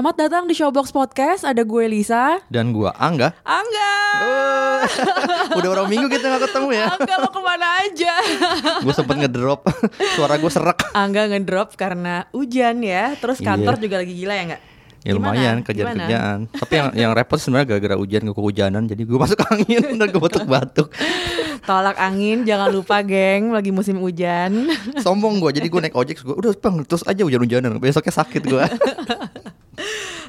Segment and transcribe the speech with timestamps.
[0.00, 1.44] Selamat datang di Showbox Podcast.
[1.44, 2.40] Ada gue Lisa.
[2.48, 3.36] Dan gua Angga.
[3.44, 3.92] Angga.
[5.60, 6.88] Udah berapa minggu kita gak ketemu ya?
[6.88, 8.14] Angga lo ke mana aja?
[8.88, 9.60] gue sempet ngedrop
[10.16, 10.88] suara gue serak.
[10.96, 13.12] Angga ngedrop karena hujan ya.
[13.20, 13.82] Terus kantor Iya.
[13.84, 14.62] juga lagi gila ya nggak?
[15.04, 16.38] Ya lumayan kerjaan-kerjaan.
[16.48, 20.22] Tapi yang yang repot sebenarnya gara-gara hujan gue kehujanan jadi gue masuk angin dan gue
[20.24, 20.96] batuk-batuk.
[21.60, 24.64] Tolak angin, jangan lupa geng, lagi musim hujan.
[25.04, 28.64] Sombong gue jadi gue naik ojek gue udah bang terus aja hujan-hujanan besoknya sakit gue.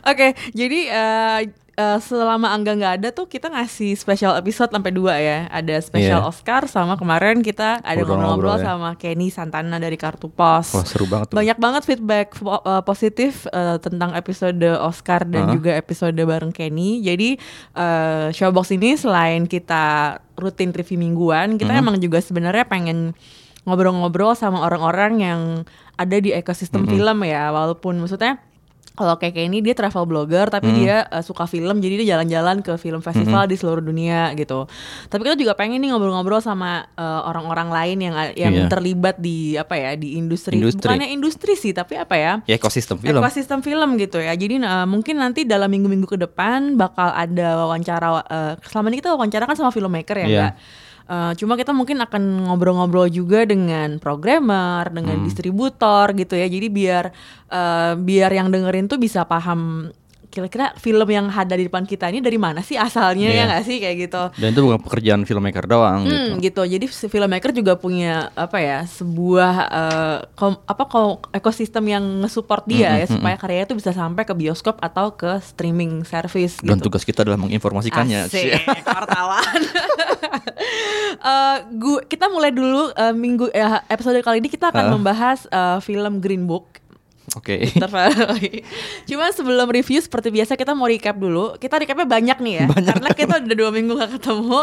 [0.04, 1.40] Oke, jadi eh,
[1.72, 5.46] eh, selama Angga nggak ada tuh kita ngasih special episode sampai dua ya.
[5.48, 6.28] Ada special Iya.
[6.28, 8.66] Oscar sama kemarin kita ada Ngobrol-ngobrol ya.
[8.68, 10.74] sama Kenny Santana dari Kartu Pos.
[10.74, 11.38] Wah seru banget tuh.
[11.38, 15.54] Banyak banget feedback po- uh, positif uh, tentang episode Oscar dan Hah?
[15.54, 17.00] juga episode bareng Kenny.
[17.00, 17.38] Jadi
[17.74, 21.80] uh, Showbox ini selain kita rutin review mingguan, kita Mhm.
[21.80, 23.14] emang juga sebenarnya pengen
[23.62, 25.42] ngobrol-ngobrol sama orang-orang yang
[25.94, 26.90] ada di ekosistem Mhm.
[26.90, 27.54] film ya.
[27.54, 28.42] Walaupun maksudnya
[28.92, 30.76] kalau kayak Kenny dia travel blogger tapi Mhm.
[30.76, 34.68] dia uh, suka film jadi dia jalan-jalan ke film festival di seluruh dunia gitu.
[35.08, 38.68] Tapi kita juga pengen nih ngobrol-ngobrol sama uh, orang-orang lain yang yang Iya.
[38.68, 40.84] terlibat di apa ya di industri, Industri.
[40.84, 43.16] bukannya industri sih tapi apa ya Ya ekosistem film.
[43.16, 48.08] ekosistem film gitu ya jadi uh, mungkin nanti dalam minggu-minggu ke depan bakal ada wawancara
[48.22, 50.42] uh, selama ini kita wawancara kan sama filmmaker ya Iya.
[50.44, 50.54] Kak?
[51.12, 55.28] Uh, cuma kita mungkin akan ngobrol-ngobrol juga dengan programmer, dengan Hmm.
[55.28, 56.48] distributor gitu ya.
[56.48, 57.12] Jadi biar
[57.52, 59.92] uh, biar yang dengerin tuh bisa paham
[60.32, 63.44] kira-kira film yang ada di depan kita ini dari mana sih asalnya ya Iya.
[63.46, 64.24] nggak sih kayak gitu.
[64.34, 66.16] Dan itu bukan pekerjaan filmmaker doang gitu.
[66.16, 66.62] Hmm, gitu.
[66.64, 72.64] Jadi si filmmaker juga punya apa ya sebuah eh, kom- apa ko- ekosistem yang nge-support
[72.66, 76.88] dia ya supaya karyanya itu bisa sampai ke bioskop atau ke streaming service Dan gitu.
[76.88, 78.26] tugas kita adalah menginformasikannya.
[78.26, 78.56] Asik,
[78.88, 79.44] wartawan.
[81.14, 84.92] Eh, gua- kita mulai dulu eh, minggu eh, episode kali ini kita akan Ah.
[84.92, 86.81] membahas eh, film Green Book.
[87.32, 87.64] Oke.
[87.72, 88.60] Tervaloi.
[89.10, 91.56] Cuma sebelum review seperti biasa kita mau recap dulu.
[91.56, 94.62] Kita recapnya banyak nih ya, karena kita udah dua minggu gak ketemu.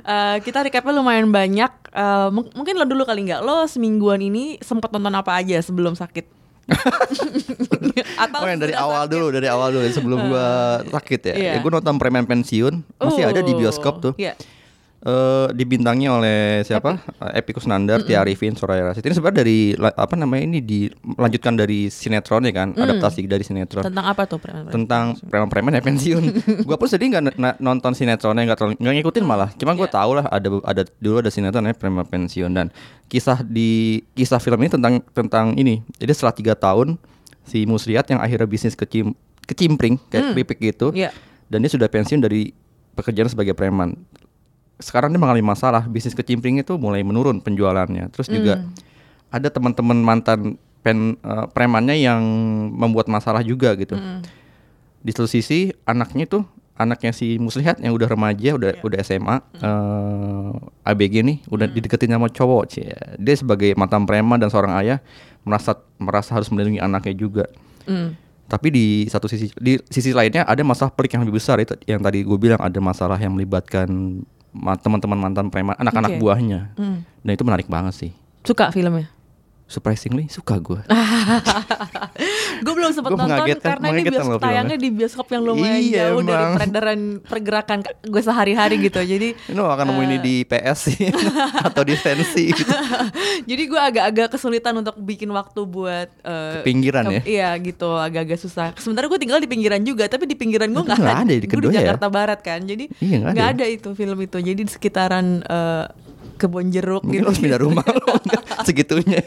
[0.00, 1.68] Eh, kita recapnya lumayan banyak.
[1.86, 5.92] Eh, mung- mungkin lo dulu kali nggak lo semingguan ini sempat nonton apa aja sebelum
[5.92, 6.24] sakit?
[8.16, 9.12] Atau Oh yang dari awal sakit?
[9.12, 10.48] dulu, dari awal dulu sebelum gua
[10.88, 11.34] sakit ya.
[11.36, 11.52] Iya.
[11.54, 14.12] Ya gue nonton Preman Pensiun, masih ada di bioskop tuh.
[14.16, 14.34] Iya.
[15.06, 16.98] Eh dibintangi oleh siapa?
[17.22, 19.06] Eh, Epi Kusnandar, Tia Arifin, Soraya Rasid.
[19.06, 24.02] Ini sebenarnya dari apa namanya ini dilanjutkan dari sinetron ya kan, adaptasi dari sinetron Tentang
[24.02, 24.42] apa tuh?
[24.42, 24.66] Preman?
[24.66, 26.24] tentang preman-preman ya pensiun.
[26.66, 29.54] gua pun sedih nggak nonton sinetronnya nggak terlalu nggak ngikutin malah.
[29.54, 29.94] Cuma gua Iya.
[29.94, 32.66] tahu lah ada ada dulu ada sinetron namanya preman pensiun dan
[33.06, 35.86] kisah di kisah film ini tentang tentang ini.
[35.96, 36.98] Jadi setelah tiga tahun
[37.46, 39.14] si Muslihat yang akhirnya bisnis kecim
[39.46, 41.14] kecimpring kayak keripik gitu Iya.
[41.46, 42.50] dan dia sudah pensiun dari
[42.92, 43.94] pekerjaan sebagai preman.
[44.76, 48.12] Sekarang dia mengalami masalah bisnis kecimpring itu mulai menurun penjualannya.
[48.12, 48.72] Terus juga Hmm.
[49.30, 50.40] ada teman-teman mantan
[50.80, 52.20] pen eh, premannya yang
[52.70, 53.96] membuat masalah juga gitu.
[53.96, 54.20] Hmm.
[55.00, 56.44] Di satu sisi anaknya tuh
[56.76, 58.82] anaknya si Muslihat yang udah remaja udah Iya.
[58.84, 60.52] udah SMA eh,
[60.86, 62.92] ABG nih udah dideketin sama cowok cie.
[63.16, 65.00] Dia sebagai mantan preman dan seorang ayah
[65.40, 67.44] merasa merasa harus melindungi anaknya juga.
[67.88, 68.12] Hmm.
[68.46, 71.98] Tapi di satu sisi di sisi lainnya ada masalah pelik yang lebih besar itu yang
[71.98, 74.22] tadi gue bilang ada masalah yang melibatkan
[74.80, 76.20] teman-teman mantan preman, anak-anak Oke.
[76.20, 76.74] buahnya.
[76.76, 77.04] Hmm.
[77.24, 78.10] Dan itu menarik banget sih.
[78.46, 79.10] Suka filmnya?
[79.66, 80.78] Surprisingly suka gue.
[82.62, 86.38] gue belum sempat nonton karena ini bioskop tayangnya di bioskop yang lumayan Iya, jauh dari
[86.40, 86.54] emang.
[86.54, 89.00] peredaran pergerakan gue sehari-hari gitu.
[89.00, 91.10] Jadi Ini lo akan nemu ini di PS sih
[91.66, 92.62] atau di Sensi gitu.
[93.42, 97.20] jadi gue agak-agak kesulitan untuk bikin waktu buat eh, Pinggiran ya.
[97.22, 98.70] Iya gitu, agak-agak susah.
[98.76, 101.74] Sementara gue tinggal di pinggiran juga, tapi di pinggiran gue nggak ada di Gue di
[101.74, 101.82] ya?
[101.82, 103.62] Jakarta Barat kan, jadi Iya, nggak nggak ada.
[103.62, 104.38] ada itu film itu.
[104.38, 105.84] Jadi di sekitaran eh,
[106.36, 107.26] kebun jeruk Mungkin gitu.
[107.26, 108.14] harus pindah rumah lo
[108.66, 109.24] segitunya.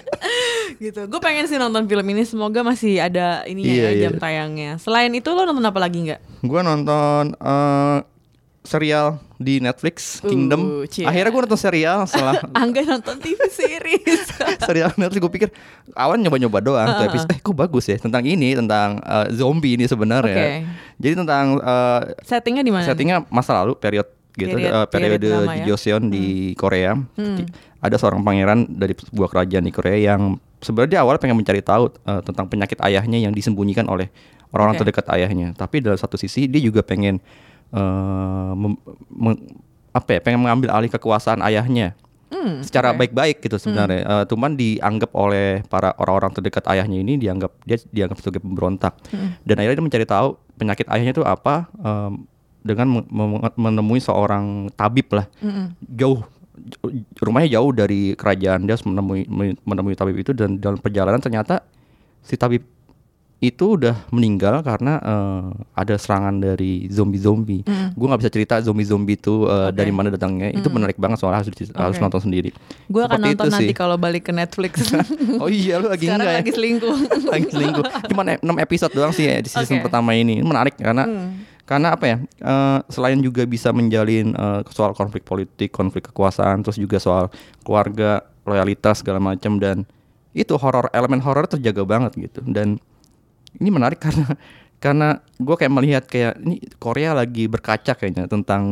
[0.78, 1.06] gitu.
[1.06, 2.24] Gue pengen sih nonton film ini.
[2.24, 4.02] Semoga masih ada ini Iya, ya iya.
[4.02, 4.72] jam tayangnya.
[4.78, 6.22] Selain itu lo nonton apa lagi nggak?
[6.42, 7.98] Gue nonton eh,
[8.62, 10.60] serial di Netflix Uh, Kingdom.
[10.86, 11.02] cie.
[11.02, 14.20] Akhirnya gue nonton serial setelah Angga nonton TV series.
[14.60, 15.50] serial Netflix gue pikir
[15.94, 19.86] awalnya nyoba-nyoba doang tuh episode eh kok bagus ya tentang ini tentang eh, zombie ini
[19.86, 20.36] sebenarnya.
[20.36, 20.68] Oke.
[20.98, 22.84] Jadi tentang eh, Settingnya di mana?
[22.84, 24.06] settingnya masa lalu period
[24.40, 25.66] gitu Period- eh, periode period lama ya.
[25.68, 26.26] Joseon di
[26.56, 26.96] Korea.
[27.80, 32.22] Ada seorang pangeran dari sebuah kerajaan di Korea yang sebenarnya awalnya pengen mencari tahu eh,
[32.24, 34.08] tentang penyakit ayahnya yang disembunyikan oleh
[34.50, 34.82] orang-orang Oke.
[34.84, 35.52] terdekat ayahnya.
[35.54, 37.20] Tapi dalam satu sisi dia juga pengen
[37.70, 37.82] eh,
[38.54, 39.44] mem- meng-
[39.90, 41.94] apa ya, pengen mengambil alih kekuasaan ayahnya.
[42.30, 44.06] Hmm, secara baik-baik gitu sebenarnya.
[44.06, 48.94] Eh, cuman dianggap oleh para orang-orang terdekat ayahnya ini dianggap dia dianggap sebagai pemberontak.
[49.42, 52.30] Dan akhirnya dia mencari tahu penyakit ayahnya itu apa em,
[52.62, 55.26] dengan me- me- menemui seorang tabib lah.
[55.40, 55.74] Mm-mm.
[55.90, 56.20] Jauh
[56.56, 56.80] j-
[57.18, 59.24] rumahnya jauh dari kerajaan dia menemui
[59.58, 61.64] menemui tabib itu dan dalam perjalanan ternyata
[62.20, 62.62] si tabib
[63.40, 67.64] itu udah meninggal karena eh, ada serangan dari zombie-zombie.
[67.96, 69.80] Gue nggak bisa cerita zombie-zombie itu eh, Oke.
[69.80, 70.52] dari mana datangnya.
[70.52, 72.52] Itu menarik banget soalnya harus di- harus nonton sendiri.
[72.86, 73.72] Gue akan nonton nanti sih.
[73.74, 74.92] kalau balik ke Netflix.
[75.40, 76.56] Oh iya lu lagi Sekarang enggak lagi ya?
[76.60, 76.96] selingkuh.
[77.32, 77.84] lagi selingkuh.
[78.12, 79.88] Cuma 6 episode doang sih ya di season Oke.
[79.88, 80.44] pertama ini.
[80.44, 81.32] Menarik karena Hmm.
[81.69, 82.18] Karena apa ya?
[82.25, 87.30] eh, selain juga bisa menjalin eh, soal konflik politik, konflik kekuasaan, terus juga soal
[87.62, 89.86] keluarga, loyalitas segala macam dan
[90.33, 92.42] itu horor elemen horor terjaga banget gitu.
[92.42, 92.81] Dan
[93.62, 94.33] ini menarik karena
[94.80, 98.64] karena gue kayak melihat kayak ini Korea lagi berkaca kayaknya tentang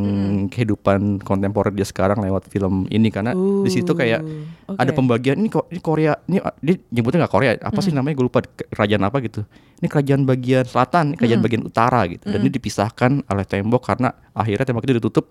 [0.48, 3.12] kehidupan kontemporer dia sekarang lewat film ini.
[3.12, 4.24] Karena di situ kayak
[4.65, 4.80] oke.
[4.80, 7.83] ada pembagian ini kok ini Korea ini ah, dia nyebutnya nggak Korea apa Hmm.
[7.83, 8.15] sih namanya?
[8.15, 9.44] Gue lupa ke- kerajaan apa gitu.
[9.77, 11.19] Ini kerajaan bagian selatan ini Hmm.
[11.19, 12.24] kerajaan bagian utara gitu.
[12.25, 15.25] Dan ini dipisahkan oleh tembok karena akhirnya tembok itu ditutup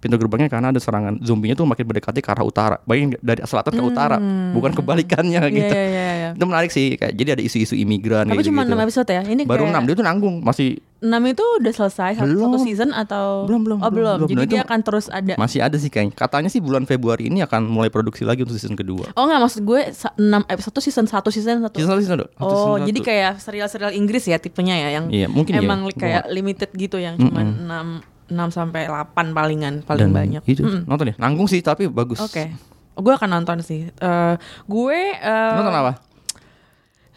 [0.00, 3.70] pintu gerbangnya karena ada serangan zombinya tuh makin mendekati ke arah utara bayangin dari selatan
[3.70, 4.16] ke utara
[4.50, 5.52] bukan kebalikannya Hmm.
[5.52, 6.30] Gitu iya, iya, iya.
[6.32, 9.22] itu menarik sih kayak jadi ada isu-isu imigran Tapi cuma gitu 6 episode ya?
[9.22, 10.68] Ini baru kayak enam dia tuh nanggung masih
[10.98, 12.44] 6 itu udah selesai satu, Belum.
[12.46, 14.16] satu season atau Belum, belum, Oh, belum, belum.
[14.18, 14.28] belum.
[14.28, 15.32] Jadi Nah, itu dia akan terus ada.
[15.34, 18.72] masih ada sih kayaknya katanya sih bulan Februari ini akan mulai produksi lagi untuk season
[18.74, 21.72] kedua Oh enggak maksud gue 6 episode season 1 season 1.
[21.72, 23.06] season satu season satu Oh, season jadi satu.
[23.06, 25.60] kayak serial-serial Inggris ya tipenya ya yang Iya, mungkin ya.
[25.60, 30.14] emang Gua kayak nggak- limited gitu yang cuma 6 6 sampai 8 palingan paling Dan
[30.14, 30.42] banyak.
[30.44, 30.86] itu Mm-mm.
[30.86, 32.54] nonton ya nanggung sih tapi bagus Oke.
[32.92, 33.88] Gue akan nonton sih.
[33.88, 34.34] Eh,
[34.66, 35.92] gue eh, nonton apa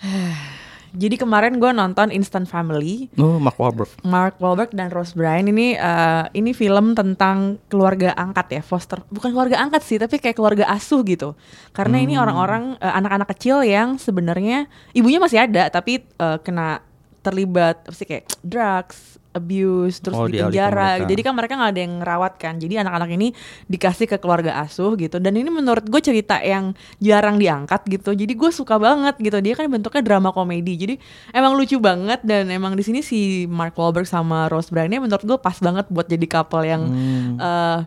[0.94, 3.10] Jadi kemarin gue nonton Instant Family.
[3.16, 8.48] oh Mark Wahlberg Mark Wahlberg dan Rose Byrne ini eh, ini film tentang keluarga angkat
[8.52, 11.34] ya foster bukan keluarga angkat sih tapi kayak keluarga asuh gitu
[11.72, 12.22] karena ini Hmm.
[12.22, 16.86] orang-orang eh, anak-anak kecil yang sebenarnya ibunya masih ada tapi eh, kena
[17.20, 21.10] terlibat apa sih kayak drugs abuse terus Oh, di penjara mereka.
[21.10, 22.54] jadi kan mereka nggak ada yang ngerawat kan.
[22.56, 23.28] Jadi anak-anak ini
[23.66, 25.18] dikasih ke keluarga asuh gitu.
[25.18, 28.14] Dan ini menurut gue cerita yang jarang diangkat gitu.
[28.14, 29.42] Jadi gue suka banget gitu.
[29.42, 30.78] Dia kan bentuknya drama komedi.
[30.78, 30.96] Jadi
[31.30, 32.22] emang lucu banget.
[32.22, 36.06] Dan emang di sini si Mark Wahlberg sama Rose Byrne menurut gue pas banget buat
[36.06, 37.36] jadi couple yang Hmm.
[37.38, 37.80] eh,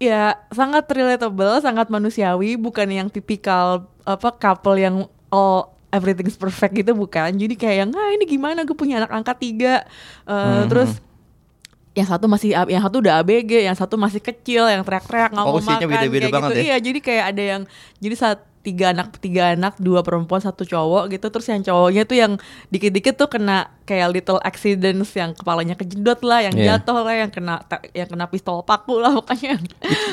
[0.00, 2.56] ya sangat relatable sangat manusiawi.
[2.56, 4.96] Bukan yang tipikal apa couple yang
[5.28, 9.36] all everything's perfect gitu bukan jadi kayak yang ah ini gimana gue punya anak angkat
[9.38, 9.74] tiga
[10.22, 10.68] Eh, Hmm.
[10.68, 11.00] terus
[11.92, 15.50] yang satu masih yang satu udah ABG, yang satu masih kecil, yang teriak-teriak nggak Oh,
[15.52, 16.54] mau makan beda-beda kayak banget gitu.
[16.54, 16.62] ya?
[16.62, 17.62] Iya, jadi kayak ada yang
[17.98, 22.16] jadi saat tiga anak tiga anak dua perempuan satu cowok gitu terus yang cowoknya tuh
[22.16, 22.32] yang
[22.68, 26.76] dikit-dikit tuh kena kayak little accidents yang kepalanya kejedot lah yang Iya.
[26.76, 29.56] jatuh lah yang kena yang kena pistol paku lah pokoknya.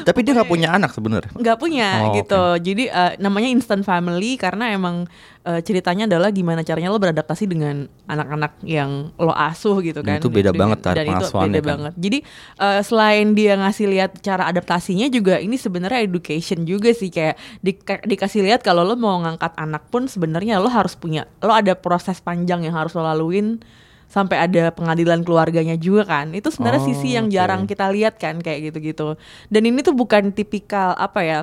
[0.02, 1.36] Tapi dia nggak punya anak sebenarnya?
[1.36, 2.44] Nggak punya Oh, gitu.
[2.64, 5.12] Jadi eh, namanya instant family karena emang
[5.42, 7.76] eh, ceritanya adalah gimana caranya lo beradaptasi dengan
[8.06, 10.18] anak-anak yang lo asuh gitu Dan kan.
[10.18, 11.66] itu beda Dan- banget cara dan itu beda kan.
[11.68, 11.94] banget.
[11.98, 12.18] Jadi
[12.58, 17.76] eh, selain dia ngasih lihat cara adaptasinya juga ini sebenarnya education juga sih kayak di-
[18.06, 22.18] dikasih lihat kalau lo mau ngangkat anak pun sebenarnya lo harus punya lo ada proses
[22.18, 23.58] panjang yang harus lo laluin
[24.16, 26.32] sampai ada pengadilan keluarganya juga kan.
[26.32, 27.36] Itu sebenarnya Oh, sisi yang oke.
[27.36, 29.20] jarang kita lihat kan kayak gitu-gitu.
[29.46, 31.40] Dan ini tuh bukan tipikal apa ya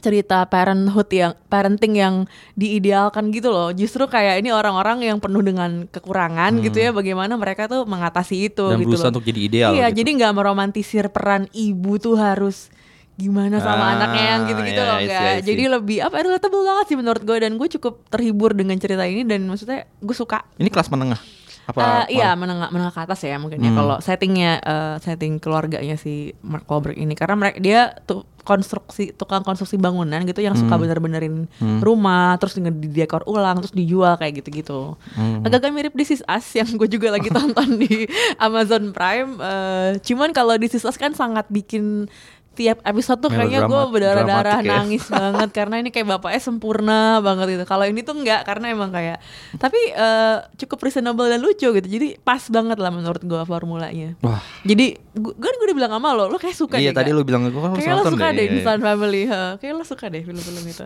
[0.00, 2.14] cerita parenthood yang parenting yang
[2.56, 3.68] diidealkan gitu loh.
[3.70, 8.64] Justru kayak ini orang-orang yang penuh dengan kekurangan gitu ya bagaimana mereka tuh mengatasi itu
[8.64, 8.72] Hmm.
[8.72, 9.12] dan gitu berusaha loh.
[9.12, 10.00] untuk jadi ideal iya gitu.
[10.00, 12.72] jadi nggak meromantisir peran ibu tuh harus
[13.14, 16.96] gimana sama Ah, anaknya yang gitu-gitu iya, loh enggak jadi lebih apa relatable banget sih
[16.96, 17.36] menurut gue.
[17.38, 20.48] Dan gue cukup terhibur dengan cerita ini dan maksudnya gue suka.
[20.56, 21.20] Ini kelas menengah
[21.70, 23.78] apa Eh, iya menengah menengah ke atas ya mungkin ya Hmm.
[23.78, 29.40] kalau settingnya eh, setting keluarganya si Mark Wahlberg ini karena mereka dia tuh konstruksi tukang
[29.40, 30.82] konstruksi bangunan gitu yang suka Hmm.
[30.82, 31.36] bener-benerin
[31.78, 35.40] rumah terus dengan didekor ulang terus dijual kayak gitu-gitu Hmm.
[35.40, 40.32] agak-agak mirip This Is Us yang gue juga lagi tonton di Amazon Prime eh, cuman
[40.32, 42.08] kalau This Is Us kan sangat bikin
[42.50, 44.82] tiap episode tuh kayaknya gue berdarah-darah ya.
[44.82, 47.64] nangis banget karena ini kayak bapaknya sempurna banget gitu.
[47.64, 49.22] Kalau ini tuh enggak karena emang kayak
[49.56, 51.88] tapi eh, cukup reasonable dan lucu gitu.
[51.88, 54.18] Jadi pas banget lah menurut gua formulanya.
[54.20, 57.00] wah Jadi gua gue udah bilang sama lo, lo kayak suka iya deh.
[57.00, 58.52] tadi lu bilang gue kan Kayak lo suka deh iya.
[58.58, 59.42] Instant Family, ha.
[59.56, 60.84] kayak lo suka deh film-film itu.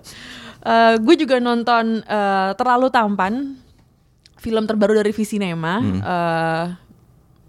[0.65, 3.35] Eh gue juga nonton eh, Terlalu Tampan,
[4.37, 5.81] film terbaru dari Visinema.
[5.81, 6.01] Hmm.
[6.05, 6.67] eh,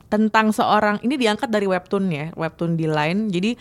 [0.06, 3.28] tentang seorang ini diangkat dari webtoon ya, webtoon di Line.
[3.28, 3.52] Jadi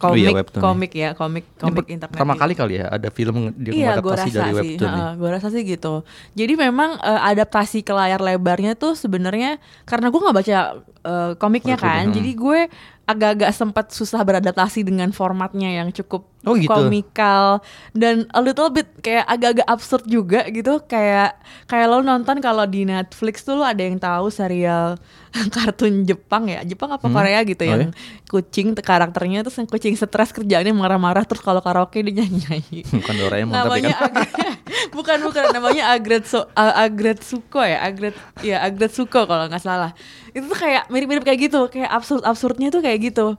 [0.00, 0.64] komik Oh iya, webtoon ya.
[0.64, 2.40] komik ya komik Ini komik per- internet pertama gitu.
[2.40, 5.06] kali kali ya ada film dia Iya, gue mengadaptasi rasa dari sih, webtoon ya.
[5.14, 5.94] gue rasa sih gitu.
[6.32, 10.58] Jadi memang eh, adaptasi ke layar lebarnya tuh sebenarnya karena gue nggak baca
[11.04, 12.14] eh, komiknya Webtoon, kan, hmm.
[12.16, 12.60] jadi gue
[13.04, 16.72] agak-agak sempat susah beradaptasi dengan formatnya yang cukup Oh, gitu.
[16.72, 17.60] komikal.
[17.92, 21.36] Dan a little bit kayak agak-agak absurd juga gitu, kayak
[21.68, 24.96] kayak lo nonton kalau di Netflix tuh lo ada yang tahu serial
[25.54, 27.12] kartun Jepang ya, Jepang apa Hmm.
[27.12, 27.92] Korea gitu Oh, yang
[28.24, 33.14] kucing tuh karakternya terus yang kucing stres kerjaannya marah-marah terus kalau karaoke dia nyanyi-nyanyi Bukan
[33.20, 34.08] Doraemon tapi namanya kan.
[34.08, 34.32] Agret,
[34.96, 35.44] bukan bukan.
[35.52, 37.84] Namanya Agretsu uh, Agretsuko ya?
[37.84, 39.92] Agret ya Agretsuko kalau nggak salah.
[40.32, 41.68] Itu tuh kayak mirip-mirip kayak gitu.
[41.68, 43.36] Kayak absurd absurdnya tuh kayak gitu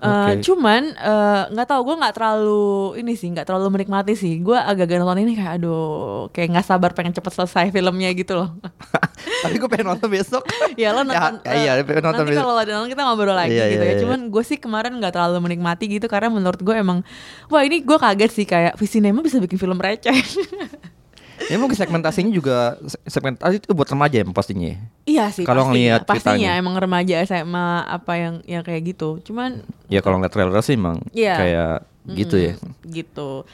[0.00, 0.48] Uh, Oke.
[0.48, 4.96] cuman uh, nggak tahu gue nggak terlalu ini sih nggak terlalu menikmati sih gue agak-agak
[4.96, 8.56] nonton ini kayak aduh kayak nggak sabar pengen cepet selesai filmnya gitu loh
[9.44, 10.40] tapi gue pengen nonton besok.
[10.80, 13.52] ya lo nonton Ya, iya, eh, pengen nonton nanti kalau ada nonton kita ngobrol lagi
[13.52, 14.00] Iya, gitu iya, ya iya.
[14.00, 17.04] cuman gue sih kemarin nggak terlalu menikmati gitu karena menurut gue emang
[17.52, 20.16] wah ini gue kaget sih kayak Visinema bisa bikin film receh
[21.42, 24.76] Ya mungkin segmentasinya juga segmentasi itu buat remaja ya pastinya.
[25.02, 25.42] Iya sih.
[25.42, 26.52] Kalau ngelihat pastinya kitanya.
[26.56, 29.22] emang remaja SMA apa yang yang kayak gitu.
[29.22, 31.34] Cuman Ya kalau ngeliat trailer sih emang Iya.
[31.36, 31.74] kayak
[32.12, 32.52] gitu ya.
[32.84, 33.48] gitu.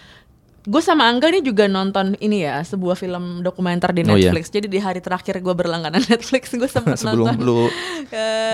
[0.67, 4.29] Gue sama Angga nih juga nonton ini ya sebuah film dokumenter di Oh, iya.
[4.29, 4.51] Netflix.
[4.51, 7.71] Jadi di hari terakhir gue berlangganan Netflix gue sempat Sebelum nonton lu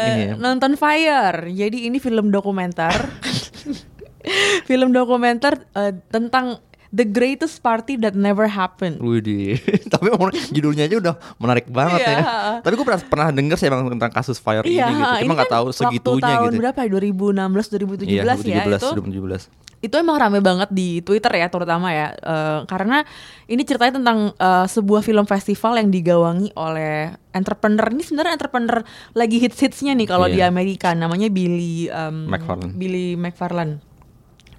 [0.04, 0.32] ini ya.
[0.36, 1.48] nonton Fire.
[1.48, 2.92] Jadi ini film dokumenter.
[4.68, 6.60] film dokumenter eh, tentang
[6.92, 9.00] The Greatest Party That Never Happened.
[9.00, 9.56] Widih,
[9.92, 10.12] tapi
[10.49, 12.12] judulnya aja udah menarik banget Iya.
[12.12, 12.22] ya.
[12.61, 15.25] Tapi gue pernah, pernah denger sih emang tentang kasus fire Iya, ini gitu.
[15.25, 16.61] Cuma nggak kan tahu segitunya waktu tahun gitu.
[16.61, 16.88] berapa ya?
[16.92, 18.88] 2016 2017 Iya, ya 2017, itu.
[18.94, 19.49] 2017.
[19.82, 23.02] itu emang rame banget di Twitter ya terutama ya Eh, karena
[23.46, 29.40] ini ceritanya tentang eh, sebuah film festival yang digawangi oleh entrepreneur ini sebenarnya entrepreneur lagi
[29.40, 30.46] hits hitsnya nih kalau di Iya.
[30.46, 32.76] Amerika namanya Billy um, McFarlane.
[32.76, 33.82] Billy McFarlane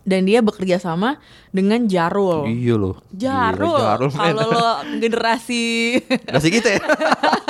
[0.04, 1.20] dan dia bekerja sama
[1.56, 2.96] dengan Jarul Iya loh.
[3.16, 4.70] Jarul, Gila, Jarul kalau lo
[5.00, 5.96] generasi
[6.34, 6.80] Masih gitu ya.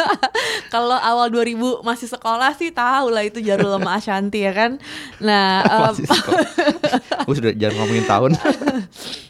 [0.74, 4.72] kalau awal 2000 masih sekolah sih tahu lah itu Jarul sama Ashanti ya kan
[5.18, 6.06] nah Masih
[7.34, 8.32] sudah jangan ngomongin tahun.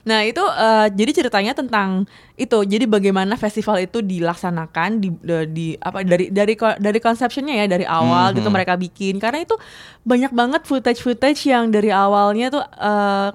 [0.04, 2.04] Nah itu eh, jadi ceritanya tentang
[2.36, 2.58] itu.
[2.60, 5.10] Jadi bagaimana festival itu dilaksanakan di,
[5.48, 8.56] di apa dari dari dari konsepsinya ya dari awal gitu Mhm.
[8.56, 9.18] mereka bikin.
[9.18, 9.54] Karena itu
[10.02, 13.30] banyak banget footage footage yang dari awalnya tuh eh,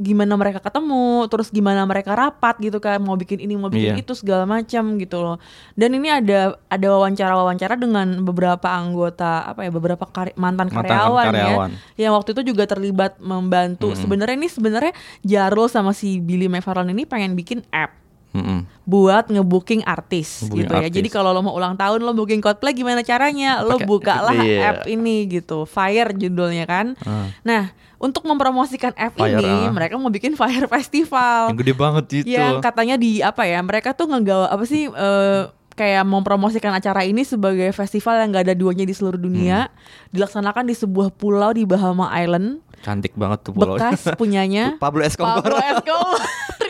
[0.00, 4.00] gimana mereka ketemu, terus gimana mereka rapat gitu kan mau bikin ini mau bikin Iya.
[4.00, 5.36] itu segala macam gitu loh.
[5.76, 10.88] Dan ini ada ada wawancara wawancara dengan beberapa anggota apa ya beberapa kari- mantan, Mantan
[10.88, 11.70] karyawan, karyawan.
[11.94, 13.92] ya yang waktu itu juga terlibat membantu.
[13.92, 14.00] Mm-mm.
[14.00, 17.99] Sebenarnya ini sebenarnya Jarul sama si Billy McFarlane ini pengen bikin app
[18.30, 18.62] Mm-mm.
[18.84, 20.78] buat ngebooking artis Ngebooking gitu ya.
[20.80, 20.94] artis.
[20.94, 23.60] Jadi kalau lo mau ulang tahun lo booking Coldplay gimana caranya?
[23.60, 24.58] Lo Pakai- buka lah iya.
[24.72, 25.62] app ini gitu.
[25.64, 26.94] Fire judulnya kan.
[27.00, 27.26] Ah.
[27.40, 27.62] Nah,
[27.96, 29.68] untuk mempromosikan app Fire, ini, ah.
[29.68, 32.26] mereka mau bikin Fire Festival Yang gede banget itu.
[32.28, 37.22] yang katanya di apa ya mereka tuh ngegawa apa sih eh, kayak mempromosikan acara ini
[37.22, 40.12] sebagai festival yang gak ada duanya di seluruh dunia Hmm.
[40.12, 43.74] dilaksanakan di sebuah pulau di Bahama Island Cantik banget tuh pulau.
[43.74, 45.40] bekas punyanya Pablo Escobar.
[45.40, 46.20] Pablo Escobar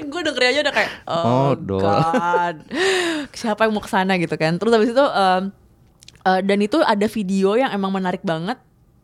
[0.03, 2.57] gue denger aja udah kayak oh, Oh, god
[3.37, 5.43] siapa yang mau ke sana gitu kan terus habis itu em,
[6.23, 8.57] eh, dan itu ada video yang emang menarik banget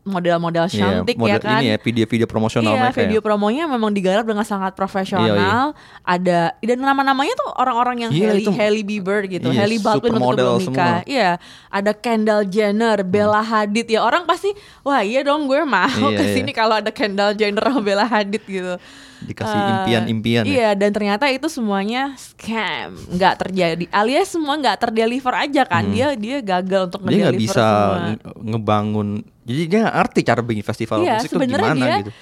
[0.07, 3.25] model-model Iya, cantik ya model kan Ini ya video-video promosional Iya, mereka video ya.
[3.27, 5.27] promonya memang digarap dengan sangat profesional.
[5.27, 5.63] Iya, iya.
[6.07, 10.15] Ada dan nama-namanya tuh orang-orang yang Iya, Hailey, itu- Hailey Bieber gitu, Iya, Hailey Baldwin
[10.15, 11.03] supermodel belum nikah.
[11.03, 11.31] Iya,
[11.67, 14.55] ada Kendall Jenner, Bella Hadid ya orang pasti
[14.87, 16.35] wah iya dong gue mau Iya, ke iya.
[16.39, 18.79] sini kalau ada Kendall Jenner sama Bella Hadid gitu.
[19.19, 20.51] Dikasih Eh, impian-impian ya.
[20.51, 23.85] Iya, dan ternyata itu semuanya scam, nggak terjadi.
[23.91, 25.83] Alias semua nggak terdeliver aja kan.
[25.83, 25.93] Hmm.
[25.93, 27.97] Dia dia gagal untuk Dia nggak bisa semua.
[28.11, 29.09] nge- ngebangun.
[29.43, 32.13] Jadi dia nggak arti cara bikin festival Iya, musik sebenarnya gimana dia gitu.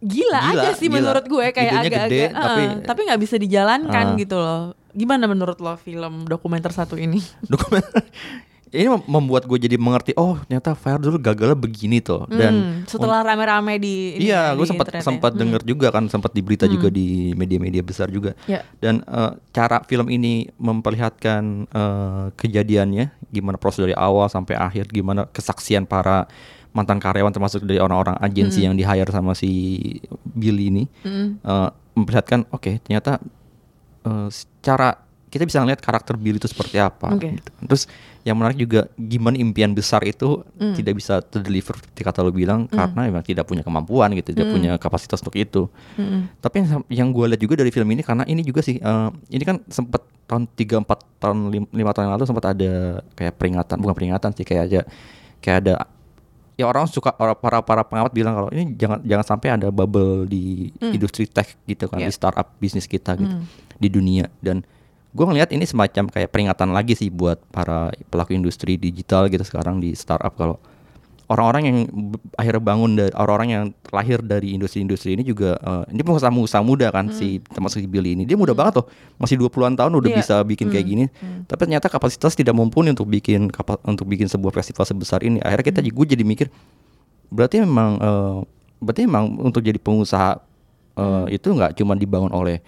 [0.00, 0.96] Gila, Gila, aja sih gila.
[0.96, 4.16] menurut gue kayak agak-agak gede, eh, tapi- tapi nggak bisa dijalankan Ah.
[4.16, 4.62] gitu loh.
[4.90, 7.18] Gimana menurut lo film dokumenter satu ini?
[7.44, 7.82] Dokumen
[8.70, 12.74] ini mem- membuat gue jadi mengerti oh ternyata Fire dulu gagalnya begini tuh dan Hmm,
[12.84, 15.08] setelah rame-rame di Iya, ya, gue sempat internet ya.
[15.08, 15.40] sempat Hmm.
[15.40, 18.32] denger juga kan, sempat di berita juga di media-media besar juga.
[18.44, 18.62] Ya.
[18.76, 25.26] Dan eh, cara film ini memperlihatkan eh, kejadiannya, gimana proses dari awal sampai akhir, gimana
[25.26, 26.28] kesaksian para
[26.70, 29.50] mantan karyawan termasuk dari orang-orang agensi yang di hire sama si
[30.24, 31.38] Billy ini, Hmm.
[31.38, 33.18] eh, memperlihatkan, oke ternyata
[34.02, 34.94] eh, secara
[35.26, 37.10] kita bisa ngeliat karakter Billy itu seperti apa.
[37.10, 37.28] Oke.
[37.30, 37.50] gitu.
[37.62, 37.84] Terus
[38.28, 40.76] yang menarik juga gimana impian besar itu Hmm.
[40.76, 44.76] tidak bisa terdeliver seperti kata lo bilang karena memang tidak punya kemampuan gitu, tidak punya
[44.76, 45.64] kapasitas untuk itu.
[45.96, 46.28] Hmm.
[46.38, 49.42] Tapi yang, yang gue lihat juga dari film ini karena ini juga sih eh, ini
[49.42, 51.38] kan sempat tahun 3 4 tahun
[51.72, 52.72] 5 tahun yang lalu sempat ada
[53.16, 54.80] kayak peringatan bukan peringatan sih kayak aja
[55.40, 55.74] kayak ada
[56.52, 60.26] ya orang suka orang para para pengamat bilang kalau ini jangan jangan sampai ada bubble
[60.26, 62.10] di industri tech gitu kan Yeah.
[62.10, 63.40] di startup bisnis kita gitu
[63.78, 64.60] di dunia dan
[65.08, 69.80] gue ngelihat ini semacam kayak peringatan lagi sih buat para pelaku industri digital gitu sekarang
[69.80, 70.36] di startup.
[70.36, 70.60] Kalau
[71.28, 71.76] orang-orang yang
[72.40, 77.12] akhirnya bangun dari orang-orang yang lahir dari industri-industri ini juga eh, ini pengusaha-pengusaha muda kan
[77.12, 78.24] si termasuk si Billy ini.
[78.24, 78.86] Dia muda banget loh
[79.20, 80.18] masih 20-an tahun udah Iya.
[80.20, 81.04] bisa bikin kayak gini.
[81.44, 83.52] Tapi ternyata kapasitas tidak mumpuni untuk bikin
[83.84, 85.40] untuk bikin sebuah festival sebesar ini.
[85.44, 86.48] Akhirnya kita gue jadi mikir
[87.28, 88.38] berarti memang eh,
[88.80, 90.40] berarti memang untuk jadi pengusaha
[90.96, 92.60] eh, itu nggak cuma dibangun oleh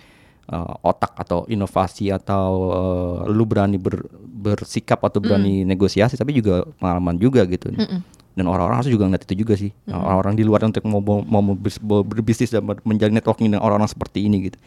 [0.50, 6.66] eh, otak atau inovasi atau eh, lu berani ber- bersikap atau berani negosiasi tapi juga
[6.76, 7.70] pengalaman juga gitu.
[8.30, 9.70] Dan orang-orang harus juga ngeliat itu juga sih.
[9.86, 13.86] Orang-orang di luar untuk mau mau, mau berbis- mau berbisnis dan menjalin networking dengan orang-orang
[13.86, 14.58] seperti ini gitu.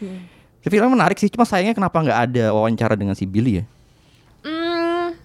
[0.64, 3.64] Ya, filmnya menarik sih cuma sayangnya kenapa nggak ada wawancara dengan si Billy ya?
[4.44, 5.16] Hmm,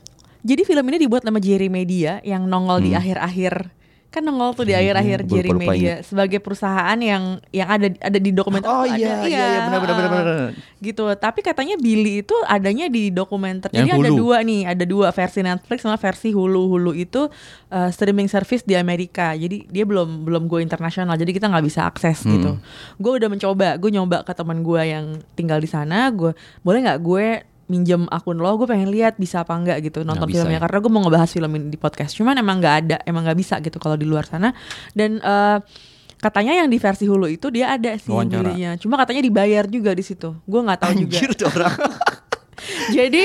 [0.43, 3.71] jadi film ini dibuat sama Jerry Media yang nongol di akhir-akhir
[4.09, 8.33] kan nongol tuh di akhir-akhir gue Jerry Media sebagai perusahaan yang yang ada ada di
[8.33, 10.51] dokumenter Oh tuh iya, ada, iya, iya, benar, benar, benar, uh, benar.
[10.81, 11.05] gitu.
[11.13, 13.69] Tapi katanya Billy itu adanya di dokumenter.
[13.69, 14.17] Yang jadi ada Hulu.
[14.17, 16.63] dua nih ada dua versi Netflix sama versi Hulu.
[16.73, 17.29] Hulu itu
[17.69, 19.37] uh, streaming service di Amerika.
[19.37, 21.13] Jadi dia belum belum go internasional.
[21.13, 22.33] Jadi kita nggak bisa akses Hmm.
[22.33, 22.51] gitu.
[22.97, 23.77] Gue udah mencoba.
[23.77, 25.05] Gue nyoba ke teman gue yang
[25.37, 26.09] tinggal di sana.
[26.09, 26.33] Gue
[26.65, 27.27] boleh nggak gue
[27.69, 30.63] minjem akun lo gue pengen lihat bisa apa enggak gitu nonton bisa filmnya ya.
[30.65, 33.61] karena gue mau ngebahas film ini di podcast cuman emang nggak ada emang nggak bisa
[33.61, 34.57] gitu kalau di luar sana
[34.97, 35.59] dan eh,
[36.19, 38.51] katanya yang di versi Hulu itu dia ada sih Wawancara.
[38.51, 38.71] Billy-nya.
[38.83, 41.77] cuma katanya dibayar juga di situ gue nggak tahu juga Anjir orang
[42.97, 43.25] jadi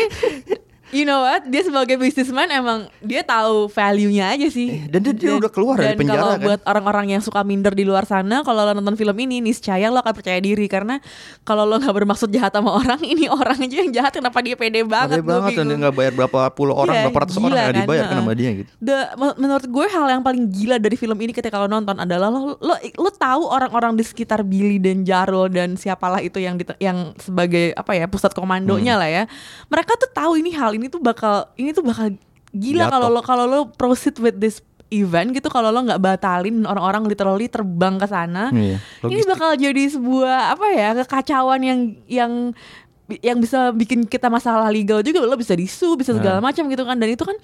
[0.93, 5.33] you know what dia sebagai businessman emang dia tahu value-nya aja sih dan dia- dia
[5.33, 6.43] udah keluar dari dan penjara, kalau kan?
[6.43, 9.97] buat orang-orang yang suka minder di luar sana kalau lo nonton film ini niscaya lo
[9.97, 11.01] akan percaya diri karena
[11.41, 14.83] kalau lo nggak bermaksud jahat sama orang ini orang aja yang jahat kenapa dia pede
[14.83, 17.65] banget Gua banget dan dia nggak bayar berapa puluh orang, Iya, berapa ratus orang nggak
[17.65, 17.77] kan?
[17.81, 18.69] dibayar kan sama dia gitu.
[18.79, 22.27] The- men- menurut gue hal yang paling gila dari film ini ketika lo nonton adalah
[22.27, 26.63] lo lo, lo tahu orang-orang di sekitar Billy dan Jarul dan siapalah itu yang di,
[26.77, 28.39] yang sebagai apa ya pusat Hmm.
[28.39, 29.23] komandonya lah ya.
[29.65, 32.11] Mereka tuh tahu ini hal ini tuh bakal ini tuh bakal
[32.51, 37.03] gila kalau lo kalau lo proceed with this event gitu kalau lo nggak batalin orang-orang
[37.03, 38.49] literally terbang ke sana.
[38.49, 42.31] Iya, ini bakal jadi sebuah apa ya kekacauan yang yang
[43.15, 45.19] yang bisa bikin kita masalah legal juga.
[45.19, 46.45] Lo bisa disu bisa segala Nah.
[46.45, 46.95] macam gitu kan.
[46.95, 47.35] Dan itu kan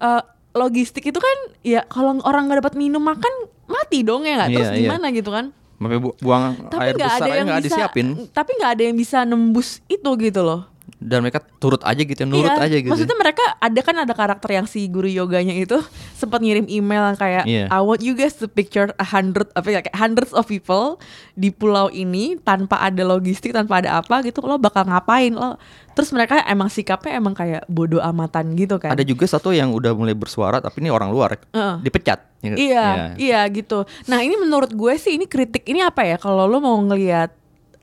[0.00, 3.32] eh, logistik itu kan ya kalau orang nggak dapat minum makan
[3.66, 4.50] mati dong ya nggak?
[4.50, 4.82] Terus Iya, iya.
[4.88, 5.46] gimana gitu kan?
[5.74, 8.06] Sampai bu- buang tapi air nggak besar ada aja yang bisa disiapin.
[8.32, 10.64] tapi nggak ada yang bisa nembus itu gitu loh
[11.04, 12.88] dan mereka turut aja gitu, nurut Iya, aja gitu.
[12.88, 15.76] Maksudnya mereka ada kan ada karakter yang si guru yoganya itu
[16.20, 17.68] sempat ngirim email kayak Iya.
[17.68, 20.96] I want you guys to picture a hundred apa ya kayak hundreds of people
[21.32, 25.60] di pulau ini tanpa ada logistik tanpa ada apa gitu lo bakal ngapain lo
[25.92, 29.92] terus mereka emang sikapnya emang kayak bodoh amatan gitu kan Ada juga satu yang udah
[29.92, 31.84] mulai bersuara tapi ini orang luar Heeh.
[31.84, 32.32] dipecat.
[32.42, 33.84] Iya, iya gitu.
[34.04, 36.16] Nah ini menurut gue sih ini kritik ini apa ya?
[36.16, 37.32] Kalau lo mau ngelihat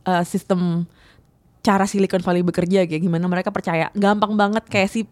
[0.03, 0.85] uh, sistem
[1.61, 5.05] cara Silicon Valley bekerja kayak gimana mereka percaya, gampang banget kayak si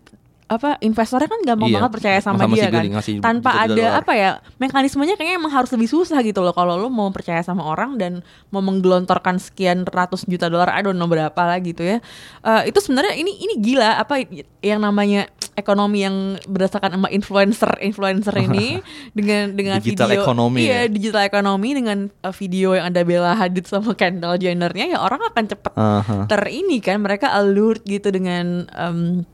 [0.50, 2.82] apa investornya kan gampang Iya, banget percaya sama, sama si dia kan.
[2.82, 4.02] Billy ngasih tanpa ada dolar.
[4.02, 7.62] apa ya mekanismenya kayaknya emang harus lebih susah gitu loh kalau lo mau percaya sama
[7.70, 12.02] orang dan mau menggelontorkan sekian ratus juta dolar I don't know berapa lah gitu ya.
[12.42, 14.26] Eh, itu sebenarnya ini ini gila apa
[14.66, 18.80] yang namanya ekonomi yang berdasarkan sama influencer influencer ini
[19.18, 20.92] dengan dengan Digital video economy iya ya.
[20.92, 25.44] digital ekonomi dengan uh, video yang ada Bella Hadid sama Kendall Jennernya ya orang akan
[25.52, 26.26] cepet Aha.
[26.26, 29.28] ter ini kan mereka alert gitu dengan em,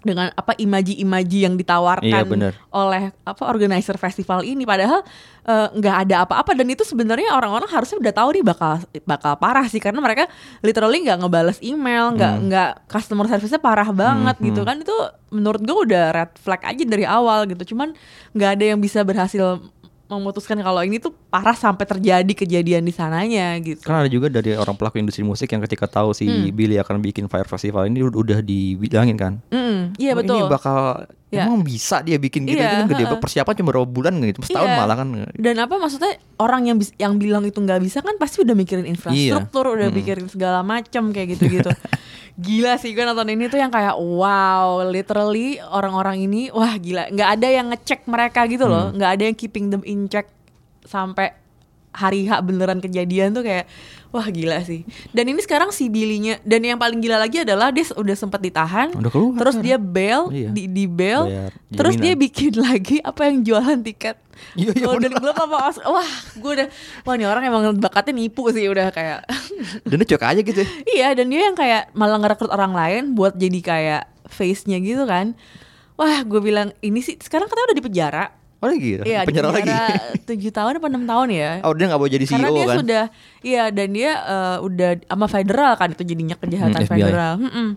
[0.00, 2.52] dengan apa imaji-imaji yang ditawarkan Iya, bener.
[2.68, 4.64] oleh apa organizer festival ini.
[4.64, 5.00] Padahal
[5.42, 6.52] eh, nggak ada apa-apa.
[6.52, 8.72] Dan itu sebenarnya orang-orang harusnya udah tahu nih bakal
[9.04, 9.78] bakal parah sih.
[9.78, 10.28] Karena mereka
[10.60, 12.44] literally nggak ngebales email nggak Hmm.
[12.48, 14.76] nggak customer service-nya parah banget gitu kan.
[14.76, 14.96] Itu
[15.30, 17.72] menurut gue udah red flag aja dari awal gitu.
[17.72, 17.92] Cuman
[18.32, 19.60] nggak ada yang bisa berhasil
[20.16, 24.52] memutuskan kalau ini tuh parah sampai terjadi kejadian di sananya gitu Kan ada juga dari
[24.52, 26.48] orang pelaku industri musik yang ketika tahu si Hmm.
[26.48, 29.32] Billy akan bikin Fire Festival ini udah- dibilangin kan.
[29.48, 31.44] Mm, iya Oh, betul Ini bakal Iya.
[31.44, 33.18] emang bisa dia bikin gitu Iya, itu kan gede heeh.
[33.18, 34.78] persiapan cuma berapa bulan gitu, setahun Iya.
[34.78, 35.08] malah kan.
[35.34, 38.86] Dan apa maksudnya orang yang bis- yang bilang itu nggak bisa kan pasti udah mikirin
[38.86, 41.70] infrastruktur, udah mikirin segala macam kayak gitu-gitu.
[42.36, 47.28] gila sih gue nonton ini tuh yang kayak wow, literally orang-orang ini wah gila, nggak
[47.30, 50.26] ada yang ngecek mereka gitu loh, nggak ada yang keeping them in check
[50.82, 51.30] sampai
[51.94, 53.70] hari H beneran kejadian tuh kayak
[54.10, 54.82] wah gila sih.
[55.08, 58.90] Dan ini sekarang si Billy-nya dan yang paling gila lagi adalah dia udah sempat ditahan,
[58.92, 59.66] Udah keluar terus sekarang.
[59.70, 60.48] dia bail, Iya.
[60.50, 64.14] di, di bail, Bayar terus dia bikin lagi apa yang jualan tiket
[64.54, 66.68] Iya, iya, Golden Globe apa Oscar wah gue udah
[67.02, 69.22] wah nih orang emang bakatnya nipu sih udah kayak
[69.82, 70.58] Dan dia cuek aja gitu.
[70.58, 70.68] ya.
[70.94, 75.02] iya dan dia yang kayak malah ngerekrut orang lain buat jadi kayak face nya gitu
[75.04, 75.34] kan
[75.94, 78.24] wah gue bilang ini sih sekarang katanya udah di penjara
[78.64, 79.02] Oh gitu.
[79.02, 79.68] Iya, penjara lagi.
[80.28, 81.50] tujuh tahun apa enam tahun ya?
[81.60, 82.76] Oh dia nggak mau jadi CEO Karena dia kan?
[82.76, 83.04] sudah,
[83.42, 86.96] iya dan dia uh, udah sama federal kan itu jadinya kejahatan Hmm, FBI.
[86.98, 87.32] federal.
[87.38, 87.68] Mm-mm.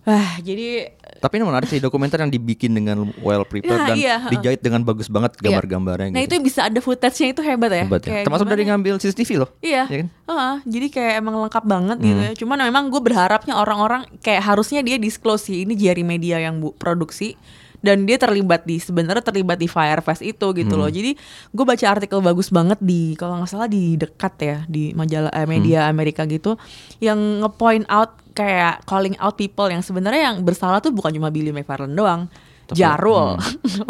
[0.00, 4.16] Wah jadi Tapi ini menarik sih dokumenter yang dibikin dengan well prepared Ya, dan iya,
[4.30, 6.38] dijahit dengan bagus banget gambar-gambarnya Nah gitu.
[6.38, 7.84] itu bisa ada footage-nya itu hebat ya.
[7.84, 8.08] Hebat ya.
[8.08, 8.68] Kayak Termasuk gimana dari ya?
[8.70, 9.50] ngambil CCTV loh.
[9.58, 9.82] Iya.
[9.84, 10.08] Ya kan?
[10.08, 12.24] Heeh, jadi kayak emang lengkap banget gitu Hmm.
[12.24, 12.32] ya.
[12.36, 16.72] Cuman memang gue berharapnya orang-orang kayak harusnya dia disclose sih ini Jerry Media yang bu
[16.72, 17.34] produksi
[17.78, 20.80] dan dia terlibat di sebenarnya terlibat di Firefest itu gitu Hmm.
[20.80, 20.88] loh.
[20.88, 21.14] Jadi
[21.48, 25.44] gue baca artikel bagus banget di kalau nggak salah di dekat ya di majalah eh,
[25.44, 25.92] media Hmm.
[25.92, 26.58] Amerika gitu
[26.98, 31.50] yang ngepoint out kayak calling out people yang sebenarnya yang bersalah tuh bukan cuma Billy
[31.50, 32.26] McFarland doang.
[32.64, 33.40] Tapi- Jarul.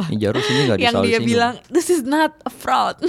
[0.06, 1.26] Ini Jarul sini nggak yang dia disinggung.
[1.26, 2.94] bilang this is not a fraud.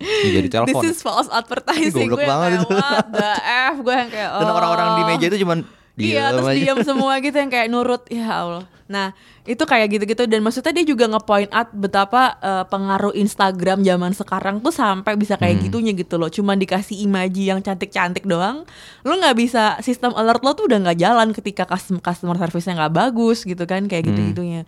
[0.00, 0.80] Jadi telepon.
[0.80, 2.72] This is false advertising gue banget kayak itu.
[2.72, 3.30] what the
[3.68, 4.56] f gue yang kayak Dan oh.
[4.56, 5.58] orang-orang di meja itu cuman
[5.94, 8.64] Iya terus diam semua gitu yang kayak nurut ya Allah.
[8.90, 9.14] Nah
[9.46, 14.58] itu kayak gitu-gitu dan maksudnya dia juga ngepoint out betapa eh, pengaruh Instagram zaman sekarang
[14.58, 15.64] tuh sampai bisa kayak Hmm.
[15.70, 16.26] gitunya gitu loh.
[16.26, 18.66] Cuman dikasih imaji yang cantik-cantik doang,
[19.02, 22.94] lu nggak bisa sistem alert lo tuh udah nggak jalan ketika customer customer service-nya nggak
[22.98, 24.08] bagus gitu kan kayak Hmm.
[24.10, 24.62] gitu-gitunya.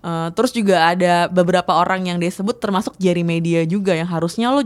[0.00, 4.50] Eh, terus juga ada beberapa orang yang dia sebut termasuk Jerry Media juga yang harusnya
[4.50, 4.64] lo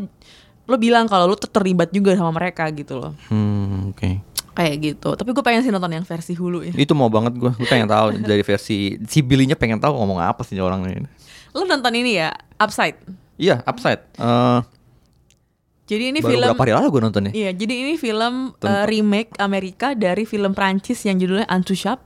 [0.65, 4.17] lo bilang kalau lo terlibat juga sama mereka gitu loh Hmm, oke.
[4.55, 7.51] Kayak gitu tapi gue pengen sih nonton yang versi hulu ya Itu mau banget gue.
[7.53, 11.11] Gue pengen tahu dari versi si Billy-nya pengen tahu ngomong apa sih orang ini.
[11.51, 12.99] lo nonton ini ya Upside
[13.35, 13.99] Iya, Upside.
[14.15, 14.61] Eh
[15.85, 17.33] jadi ini baru film berapa hari lalu gue nontonnya.
[17.33, 22.01] iya jadi ini film eh, remake Amerika dari film Prancis yang judulnya Untouchable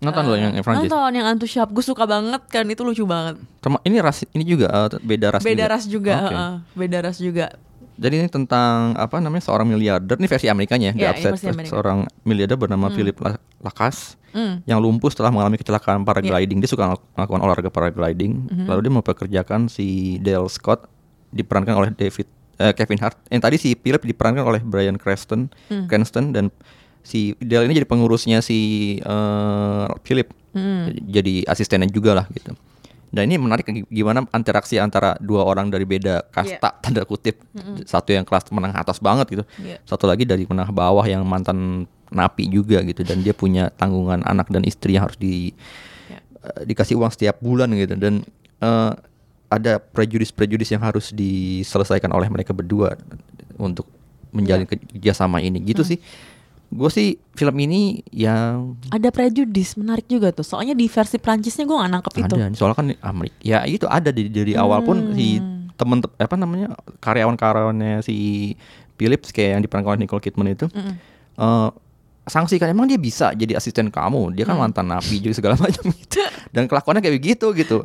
[0.00, 0.88] Nonton loh yang yang Prancis.
[0.88, 4.66] nonton yang Untouchable gue suka banget kan itu lucu banget Terma- ini ras ini juga
[4.88, 5.68] eh, beda ras beda juga.
[5.68, 6.32] ras juga Oke.
[6.32, 7.46] heeh, beda ras juga
[8.02, 10.18] Jadi ini tentang apa namanya seorang miliarder.
[10.18, 11.32] Ini versi Amerikanya ya, The Upside.
[11.32, 11.70] versi Amerika.
[11.70, 14.64] Seorang miliarder bernama Philip La- Lacasse Hmm.
[14.64, 16.56] yang lumpuh setelah mengalami kecelakaan paragliding.
[16.56, 16.64] Iya.
[16.64, 16.84] Dia suka
[17.14, 18.32] melakukan olahraga paragliding.
[18.48, 18.64] Mhm.
[18.66, 19.86] Lalu dia mempekerjakan si
[20.18, 20.88] Dale Scott
[21.30, 23.16] diperankan oleh David eh, Kevin Hart.
[23.28, 25.84] Yang tadi si Philip diperankan oleh Brian Cranston, Hmm.
[25.84, 26.48] Cranston dan
[27.00, 28.58] si Dale ini jadi pengurusnya si
[28.98, 30.32] eh, Philip.
[30.52, 30.92] Hmm.
[31.02, 32.52] Jadi asistennya juga lah gitu.
[33.12, 37.44] Dan ini menarik gimana interaksi antara dua orang dari beda kasta tanda kutip.
[37.84, 39.44] Satu yang kelas menengah atas banget gitu.
[39.60, 39.76] Iya.
[39.84, 44.48] Satu lagi dari menengah bawah yang mantan napi juga gitu dan dia punya tanggungan anak
[44.48, 45.52] dan istri yang harus di
[46.08, 46.20] Iya.
[46.44, 48.24] eh, dikasih uang setiap bulan gitu dan
[48.60, 48.92] eh,
[49.48, 52.96] ada prejudis-prejudis yang harus diselesaikan oleh mereka berdua
[53.56, 53.84] untuk
[54.28, 54.80] menjalin Iya.
[54.96, 55.90] kerjasama ini gitu Hmm.
[55.92, 55.98] sih.
[56.72, 61.76] Gue sih film ini yang ada prejudice menarik juga tuh soalnya di versi Prancisnya gue
[61.76, 65.36] gak nangkep itu ada soalnya kan Amerika ya itu ada di dari awal pun si
[65.36, 65.68] Hmm.
[65.74, 68.16] temen apa namanya karyawan-karyawannya si
[68.94, 70.94] Philips kayak yang diperankan Nicole Kidman itu Mm-mm.
[71.34, 71.68] eh
[72.22, 74.62] sanksi kan emang dia bisa jadi asisten kamu dia kan Hmm.
[74.64, 77.82] mantan napi juga segala macam gitu dan kelakuannya kayak begitu gitu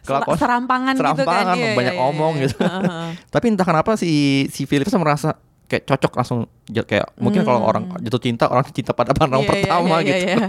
[0.00, 2.42] Sel- serampangan, gitu kan serampangan, Iya, banyak iya, iya, omong iya.
[2.42, 3.06] gitu Heeh.
[3.34, 4.10] tapi entah kenapa si
[4.48, 7.70] si Philips merasa kayak cocok langsung kayak mungkin kalau Hmm.
[7.70, 10.48] orang jatuh cinta orang cinta pada pandangan Iya, iya, pertama iya, gitu iya, iya.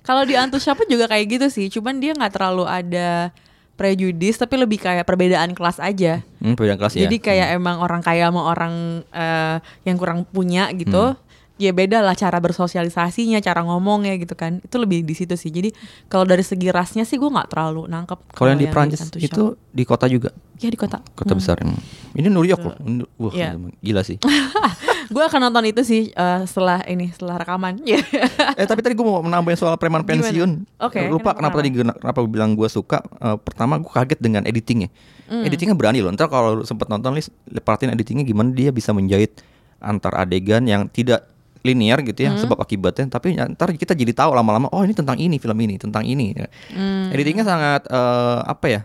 [0.00, 3.32] Kalau di Antusiapa juga kayak gitu sih, cuman dia nggak terlalu ada
[3.74, 6.22] prejudis, tapi lebih kayak perbedaan kelas aja.
[6.38, 8.74] hmm, perbedaan kelas ya Jadi kayak emang orang kaya sama orang
[9.10, 11.12] eh, yang kurang punya gitu.
[11.12, 11.18] Hmm.
[11.54, 14.58] Ya beda lah cara bersosialisasinya, cara ngomongnya gitu kan.
[14.58, 15.48] Itu lebih di situ sih.
[15.48, 15.70] Jadi
[16.06, 18.18] kalau dari segi rasnya sih gue nggak terlalu nangkep.
[18.32, 20.98] kalau yang di Prancis itu di kota juga ya di kota.
[21.12, 21.74] kota besar yang
[22.14, 22.74] ini New York loh
[23.18, 23.58] wah Iya.
[23.80, 24.22] gila sih
[25.14, 27.78] gue akan nonton itu sih eh, setelah ini setelah rekaman.
[27.80, 28.00] Iya.
[28.58, 31.68] eh tapi tadi gue mau menambahin soal preman pensiun Oke, lupa kenapa, kenapa, tadi
[32.00, 34.90] kenapa gue bilang gue suka Eh, pertama gue kaget dengan editingnya
[35.24, 35.40] Hmm.
[35.40, 39.40] editingnya berani loh ntar kalau sempet nonton lis perhatiin editingnya gimana dia bisa menjahit
[39.80, 41.24] antar adegan yang tidak
[41.64, 42.36] linear gitu Hmm.
[42.36, 45.56] ya sebab akibatnya tapi ya, ntar kita jadi tahu lama-lama oh ini tentang ini film
[45.58, 46.36] ini tentang ini
[46.70, 47.08] Hmm.
[47.10, 48.80] editingnya sangat eh, apa ya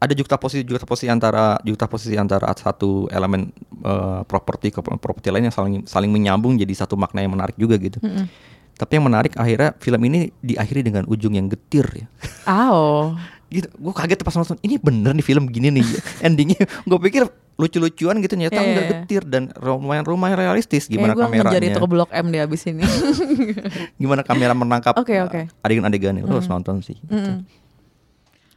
[0.00, 3.52] ada juxtaposisi juxtaposisi antara juxtaposisi antara satu elemen
[3.84, 7.76] eh, properti ke properti lain yang saling saling menyambung jadi satu makna yang menarik juga
[7.76, 8.00] gitu.
[8.00, 8.24] Mm-mm.
[8.80, 12.06] Tapi yang menarik akhirnya film ini diakhiri dengan ujung yang getir ya.
[12.48, 13.12] Oh.
[13.50, 15.82] Gitu, gue kaget pas nonton ini bener nih film gini nih
[16.26, 16.62] endingnya.
[16.82, 18.90] Gue pikir lucu-lucuan gitu ternyata Iya, enggak iya.
[18.96, 21.68] getir dan lumayan lumayan realistis gimana ngejar kameranya.
[21.68, 22.80] itu ke Blok M deh abis ini.
[24.00, 25.40] Gimana kamera menangkap Oke, eh, oke.
[25.60, 26.22] adegan-adegannya.
[26.22, 26.96] Lo harus nonton sih.
[26.96, 27.12] gitu.
[27.12, 27.44] Mm-mm.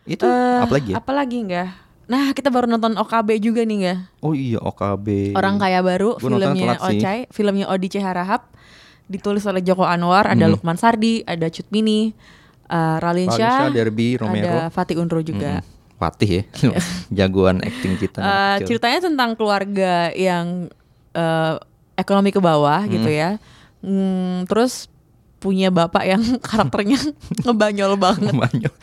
[0.05, 0.95] Itu Eh, apa lagi ya?
[0.99, 1.69] Apalagi enggak?
[2.03, 3.99] Nah, kita baru nonton OKB juga nih enggak?
[4.19, 5.31] Oh iya OKB.
[5.33, 6.75] Orang Kaya Baru, Gua filmnya.
[6.77, 7.97] Ocai, filmnya Odi C.
[7.97, 8.51] Harahap.
[9.05, 10.53] Ditulis oleh Joko Anwar, ada Hmm.
[10.53, 12.15] Lukman Sardi, ada Cut Mini,
[12.69, 14.47] uh, Ralin Raline Shah, Shah, Derby, Romero.
[14.47, 15.59] ada Fatih Unro juga.
[15.59, 15.71] Mm-mm.
[15.97, 16.43] Fatih ya,
[17.23, 18.19] jagoan acting kita.
[18.19, 18.27] Eh,
[18.59, 18.75] kecil.
[18.75, 20.67] ceritanya tentang keluarga yang
[21.15, 21.53] eh,
[21.95, 23.39] ekonomi ke bawah gitu ya.
[23.79, 24.91] Hmm, terus
[25.43, 26.99] punya bapak yang karakternya
[27.43, 28.31] ngebanyol banget.
[28.31, 28.73] Banyak.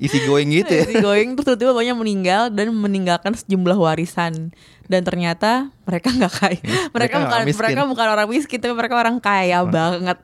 [0.00, 0.84] Easy going gitu ya.
[0.88, 4.48] Easy going terus tiba-tiba bapaknya meninggal dan meninggalkan sejumlah warisan
[4.90, 6.58] dan ternyata mereka nggak kaya.
[6.58, 7.60] mereka, mereka nggak bukan miskin.
[7.60, 10.18] mereka bukan orang miskin tapi mereka orang kaya banget.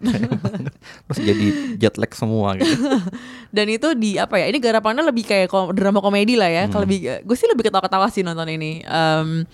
[1.07, 2.73] Terus jadi jet lag semua gitu.
[3.57, 4.49] dan itu di apa ya?
[4.49, 6.65] Ini garapannya lebih kayak ko- drama komedi lah ya.
[6.67, 6.73] Hmm.
[6.73, 8.81] Kalau lebih gue sih lebih ketawa-ketawa sih nonton ini.
[8.83, 9.45] Em,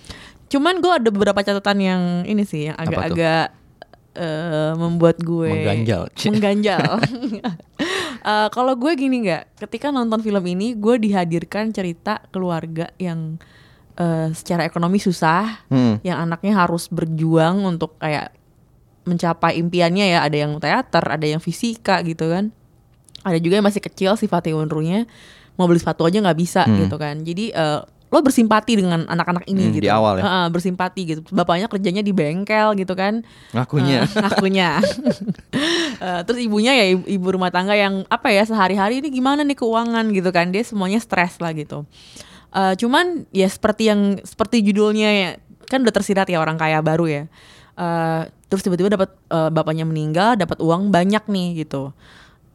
[0.48, 3.52] cuman gue ada beberapa catatan yang ini sih yang agak-agak
[4.14, 6.02] eh, membuat gue Mengganjal.
[6.28, 6.90] mengganjal.
[8.22, 13.40] Eh, kalau gue gini nggak, ketika nonton film ini gue dihadirkan cerita keluarga yang
[13.92, 15.98] eh, secara ekonomi susah, Hmm.
[16.00, 18.30] yang anaknya harus berjuang untuk kayak
[19.02, 20.18] mencapai impiannya ya.
[20.22, 22.54] Ada yang teater, ada yang fisika gitu kan.
[23.20, 25.04] Ada juga yang masih kecil sifatnya unrunya
[25.54, 26.78] mau beli sepatu aja nggak bisa Hmm.
[26.80, 27.20] gitu kan.
[27.20, 27.80] Jadi eh,
[28.12, 29.84] lo bersimpati dengan anak-anak ini Hmm, gitu.
[29.84, 30.22] di awal ya?
[30.22, 31.20] Heeh, bersimpati gitu.
[31.32, 33.24] Bapaknya kerjanya di bengkel gitu kan.
[33.50, 34.04] Ngakunya.
[34.04, 34.70] Eh, ngakunya.
[36.02, 39.54] Eh, terus ibunya ya ibu, ibu rumah tangga yang apa ya sehari-hari ini gimana nih
[39.54, 41.86] keuangan gitu kan dia semuanya stres lah gitu.
[42.50, 45.28] Eh, cuman ya seperti yang seperti judulnya ya
[45.70, 47.22] kan udah tersirat ya orang kaya baru ya.
[47.72, 51.94] Eh, terus tiba-tiba dapat eh, bapaknya meninggal dapat uang banyak nih gitu.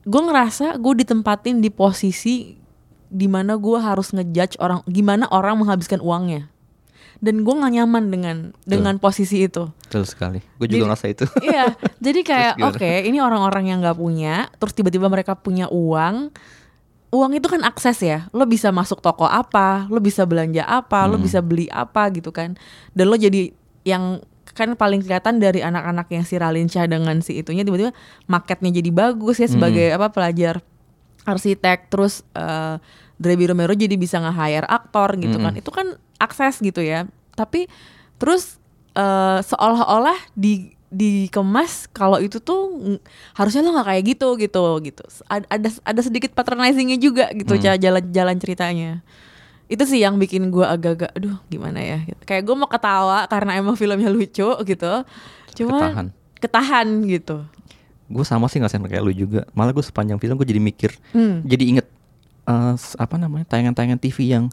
[0.04, 2.52] Gue ngerasa gue ditempatin di posisi
[3.08, 6.52] di mana gue harus ngejudge orang gimana orang menghabiskan uangnya
[7.18, 10.40] dan gue gak nyaman dengan dengan posisi itu Betul sekali.
[10.60, 11.26] Gue Jadi- juga ngerasa itu.
[11.48, 11.66] Iya,
[11.98, 13.08] jadi kayak oke, gimana?
[13.08, 16.28] ini orang-orang yang nggak punya, terus tiba-tiba mereka punya uang.
[17.08, 21.16] Uang itu kan akses ya, lo bisa masuk toko apa, lo bisa belanja apa, lo
[21.16, 21.24] Hmm.
[21.24, 22.60] bisa beli apa gitu kan,
[22.92, 23.56] dan lo jadi
[23.88, 24.20] yang
[24.52, 27.96] kan paling kelihatan dari anak-anak yang si Ralinsyah dengan si itunya tiba-tiba
[28.28, 30.60] marketnya jadi bagus ya sebagai apa pelajar
[31.28, 32.80] arsitek, terus eh
[33.18, 37.66] Drebi Romero jadi bisa nge-hire aktor gitu kan, itu kan akses gitu ya, tapi
[38.22, 38.62] terus
[38.94, 42.72] eh, seolah-olah di dikemas kalau itu tuh
[43.36, 45.04] harusnya lo nggak kayak gitu gitu gitu.
[45.28, 48.92] Ada ada, sedikit patronizingnya juga gitu cara jalan-jalan ceritanya.
[49.68, 52.00] Itu sih yang bikin gua agak-agak aduh gimana ya?
[52.08, 52.24] Gitu.
[52.24, 54.94] kayak gue mau ketawa karena emang filmnya lucu gitu.
[55.60, 56.08] Cuma Ketahan.
[56.40, 57.38] ketahan gitu
[58.08, 59.44] gue sama sih ngerasain kayak lu juga.
[59.52, 61.44] Malah gue sepanjang film gue jadi mikir, Hmm.
[61.44, 61.88] jadi inget
[62.44, 64.48] eh, s- apa namanya tayangan-tayangan TV yang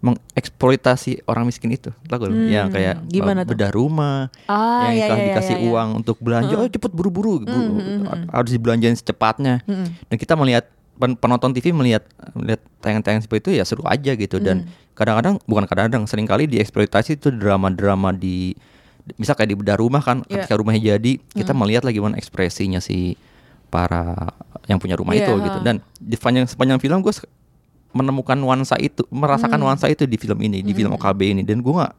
[0.00, 1.90] mengeksploitasi orang miskin itu.
[2.08, 2.26] Lu?
[2.26, 3.50] Hmm, Yang kayak gimana eh, tuh?
[3.52, 5.68] bedah rumah, ah yang ya, setelah ya, ya, dikasih ya, ya.
[5.68, 8.24] uang untuk belanja, oh cepet buru-buru, bu- Hmm, hmm, hmm.
[8.28, 9.62] harus dibelanjain secepatnya.
[9.64, 9.86] Hmm.
[10.06, 14.38] Dan kita melihat pen- penonton TV melihat melihat tayangan-tayangan seperti itu ya seru aja gitu.
[14.38, 14.94] Dan Hmm.
[14.94, 18.54] kadang-kadang bukan kadang-kadang sering kali dieksploitasi itu drama-drama di
[19.14, 20.42] misal kayak di bedah rumah kan Iya.
[20.42, 23.16] ketika rumahnya jadi kita melihat lagi gimana ekspresinya si
[23.66, 24.32] para
[24.64, 25.58] yang punya rumah Iya, itu gitu.
[25.58, 25.64] Ha.
[25.64, 27.12] dan di sepanjang sepanjang film gue
[27.90, 29.64] menemukan nuansa itu merasakan Hmm.
[29.64, 31.42] nuansa itu di film ini di film OKB ini.
[31.42, 31.92] Dan gue nggak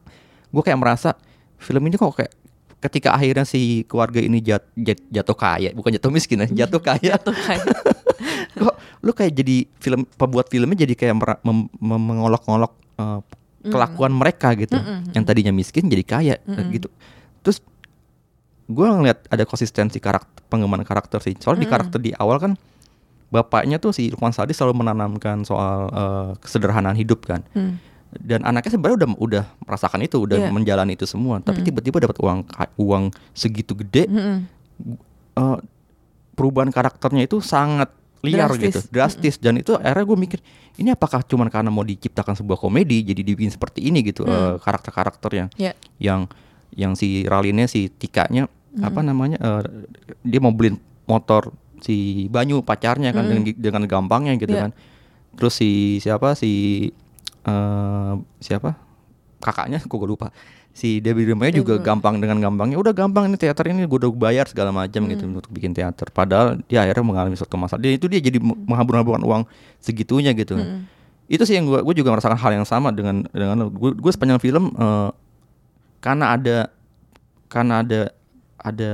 [0.49, 1.17] gue kayak merasa
[1.57, 2.33] film ini kok kayak
[2.79, 7.17] ketika akhirnya si keluarga ini jat, jat- jatuh kaya bukan jatuh miskin ya jatuh kaya.
[7.17, 7.65] Jatuh kayak
[8.59, 13.19] kok lu kayak jadi film pembuat filmnya jadi kayak mera- mem- mem- mengolok-olok uh,
[13.61, 14.79] kelakuan mereka gitu.
[15.11, 16.87] Yang tadinya miskin jadi kaya uh, gitu.
[17.43, 17.59] Terus
[18.69, 21.35] gue ngeliat ada konsistensi karakter pengembangan karakter sih.
[21.37, 22.51] Soalnya di karakter di awal kan
[23.29, 27.43] bapaknya tuh si Lukman Sadi selalu menanamkan soal uh, kesederhanaan hidup kan.
[27.53, 27.77] Hmm.
[28.09, 30.49] dan anaknya sebenarnya udah udah merasakan itu udah Iya.
[30.49, 31.37] menjalani itu semua.
[31.45, 32.41] Tapi tiba-tiba dapat uang
[32.81, 34.09] uang segitu gede.
[34.09, 35.57] Eh,
[36.33, 38.63] perubahan karakternya itu sangat liar Drastis.
[38.65, 40.39] gitu, drastis dan itu akhirnya gue mikir
[40.75, 45.47] ini apakah cuman karena mau diciptakan sebuah komedi jadi dibikin seperti ini gitu eh, karakter-karakternya
[45.55, 45.71] Ya.
[45.97, 46.27] yang
[46.71, 49.63] yang si Ralinnya si Tikanya apa namanya eh,
[50.21, 54.67] dia mau beliin motor si Banyu pacarnya kan dengan, dengan gampangnya gitu Iya.
[54.67, 54.71] kan.
[55.33, 56.51] Terus si siapa si
[57.41, 58.75] eh siapa?
[59.39, 60.35] Kakaknya kok gue lupa
[60.79, 64.47] si Debbie Remaya juga gampang dengan gampangnya udah gampang ini teater ini gue udah bayar
[64.47, 66.07] segala macam gitu untuk bikin teater.
[66.07, 67.83] Padahal dia akhirnya mengalami suatu masalah.
[67.83, 69.43] Dia itu dia jadi menghabur-haburkan uang
[69.83, 70.55] segitunya gitu.
[71.27, 74.39] Itu sih yang gue gue juga merasakan hal yang sama dengan dengan gue gue sepanjang
[74.39, 75.11] film eh,
[75.99, 76.57] karena ada
[77.51, 78.01] karena ada
[78.59, 78.91] ada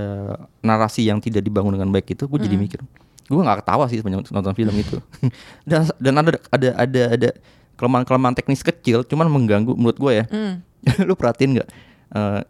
[0.65, 2.82] narasi yang tidak dibangun dengan baik itu gue jadi mikir
[3.26, 4.98] gue nggak ketawa sih sepanjang nonton film itu.
[5.69, 7.30] Dan dan ada ada ada ada
[7.76, 10.26] kelemahan-kelemahan teknis kecil cuman mengganggu menurut gue ya.
[10.30, 10.62] Hmm.
[11.08, 11.69] lu perhatiin nggak?
[12.12, 12.41] Eh,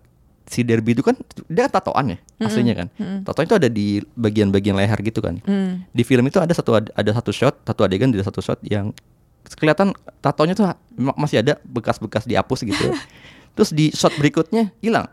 [0.46, 1.18] si Derby itu kan
[1.50, 2.88] dia tatoan ya aslinya kan.
[3.26, 5.42] Tatoan itu ada di bagian-bagian leher gitu kan.
[5.42, 5.82] Hmm.
[5.90, 8.94] di film itu ada satu ada satu shot satu adegan di satu shot yang
[9.58, 10.66] kelihatan tatonya tuh
[10.98, 12.94] ma- masih ada bekas-bekas dihapus gitu
[13.56, 15.10] terus di shot berikutnya hilang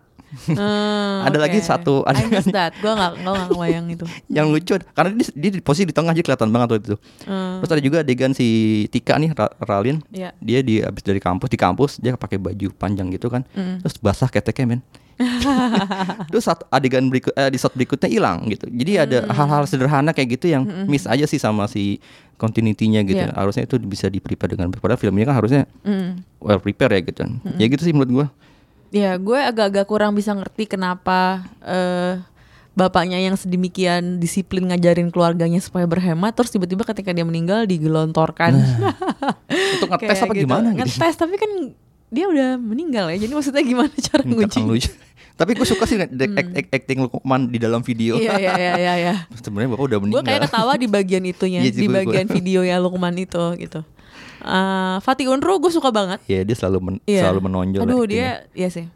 [0.49, 1.66] Hmm, Ada lagi oke.
[1.66, 2.31] satu I adegan.
[2.35, 2.73] missed that.
[2.75, 4.05] Gue gak, gua gak kebayang itu.
[4.33, 7.59] yang lucu karena dia, dia di posisi di tengah aja kelihatan banget waktu itu Hmm.
[7.59, 8.49] terus ada juga adegan si
[8.88, 10.33] Tika nih Ra- Ralin Iya.
[10.38, 13.81] dia di habis dari kampus di kampus dia pakai baju panjang gitu kan Mm.
[13.81, 14.81] terus basah keteknya men
[16.29, 18.66] Terus saat adegan berikut eh, di shot berikutnya hilang gitu.
[18.66, 19.31] Jadi ada Hmm.
[19.31, 22.01] hal-hal sederhana kayak gitu yang miss aja sih sama si
[22.37, 23.23] continuity-nya gitu.
[23.23, 23.31] Iya.
[23.33, 24.73] Harusnya itu bisa di prepare dengan.
[24.73, 26.27] Padahal film ini kan harusnya Mm.
[26.38, 27.23] well prepare ya gitu.
[27.55, 28.27] Ya gitu sih menurut gua.
[28.93, 32.21] Ya, gue agak-agak kurang bisa ngerti kenapa eh
[32.73, 38.53] bapaknya yang sedemikian disiplin ngajarin keluarganya supaya berhemat, terus tiba-tiba ketika dia meninggal digelontorkan.
[39.77, 40.81] Untuk ngetes apa gimana gitu.
[40.83, 41.51] Ngetes, tapi kan
[42.09, 43.17] dia udah meninggal ya.
[43.19, 44.61] Jadi maksudnya gimana cara nguji?
[44.61, 44.93] lucu.
[45.33, 48.21] Tapi gue suka sih act- acting Lukman di dalam video.
[48.21, 49.15] Iya, iya, iya, iya, iya.
[49.43, 50.29] Sebenarnya bapak udah Gue meninggal.
[50.29, 51.97] kayak ketawa di bagian itunya, Iya, di gua.
[51.99, 53.81] bagian video ya Lukman itu gitu.
[54.43, 56.19] Eh, Fatih Unro gue suka banget.
[56.27, 57.27] Iya dia selalu men- Iya.
[57.27, 57.81] selalu menonjol.
[57.83, 58.91] Aduh dia, iya sih.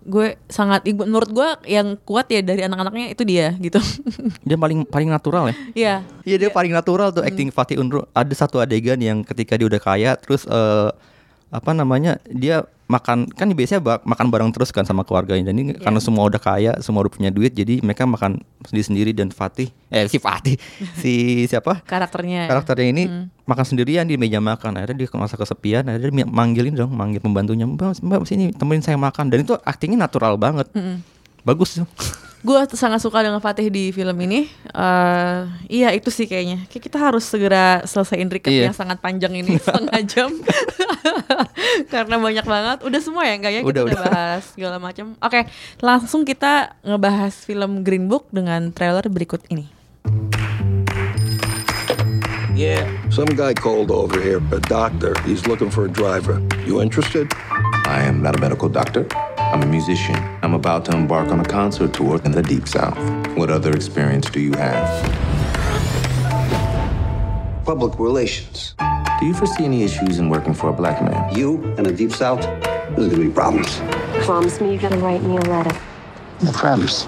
[0.00, 3.76] Gue sangat, menurut gue yang kuat ya dari anak-anaknya itu dia gitu.
[4.48, 5.54] dia paling paling natural ya.
[5.76, 5.94] Iya.
[6.24, 8.08] Iya dia paling natural tuh acting Fatih Unru.
[8.10, 10.88] Ada satu adegan yang ketika dia udah kaya terus eh,
[11.50, 15.50] apa namanya dia makan kan biasanya ba- makan bareng terus kan sama keluarganya.
[15.50, 19.10] Dan ini karena semua udah kaya semua udah punya duit jadi mereka makan sendiri sendiri
[19.10, 20.58] dan Fatih eh si Fatih
[21.02, 21.12] si
[21.46, 21.82] siapa?
[21.82, 22.46] Karakternya.
[22.46, 23.02] karakternya ini
[23.46, 24.74] makan sendirian di meja makan.
[24.74, 27.66] Akhirnya dia merasa kesepian akhirnya dia manggilin dong manggil pembantunya.
[27.66, 29.30] Mbak mbak sini temenin saya makan.
[29.30, 30.66] Dan itu aktingnya natural banget
[31.42, 31.88] bagus tuh
[32.40, 34.48] Gue sangat suka dengan Fatih di film ini.
[34.72, 36.64] Eh, iya itu sih kayaknya.
[36.72, 38.72] Kayak kita harus segera selesaiin recap Iya.
[38.72, 40.32] yang sangat panjang ini setengah jam.
[41.92, 42.78] Karena banyak banget.
[42.80, 44.04] Udah semua ya enggak ya kita Udah, udah, udah.
[44.08, 45.12] bahas segala macam.
[45.20, 45.52] Oke,
[45.84, 49.68] langsung kita ngebahas film Green Book dengan trailer berikut ini.
[52.56, 52.88] Yeah.
[53.12, 55.12] Some guy called over here, a doctor.
[55.28, 56.40] He's looking for a driver.
[56.64, 57.28] You interested?
[57.84, 59.04] I am not a medical doctor.
[59.52, 60.14] I'm a musician.
[60.42, 62.96] I'm about to embark on a concert tour in the Deep South.
[63.36, 64.86] What other experience do you have?
[67.64, 68.74] Public relations.
[69.18, 71.34] Do you foresee any issues in working for a black man?
[71.36, 72.42] You and the Deep South,
[72.94, 73.80] there's gonna be problems.
[74.24, 75.76] Promise me you're gonna write me a letter.
[76.46, 77.06] I promise.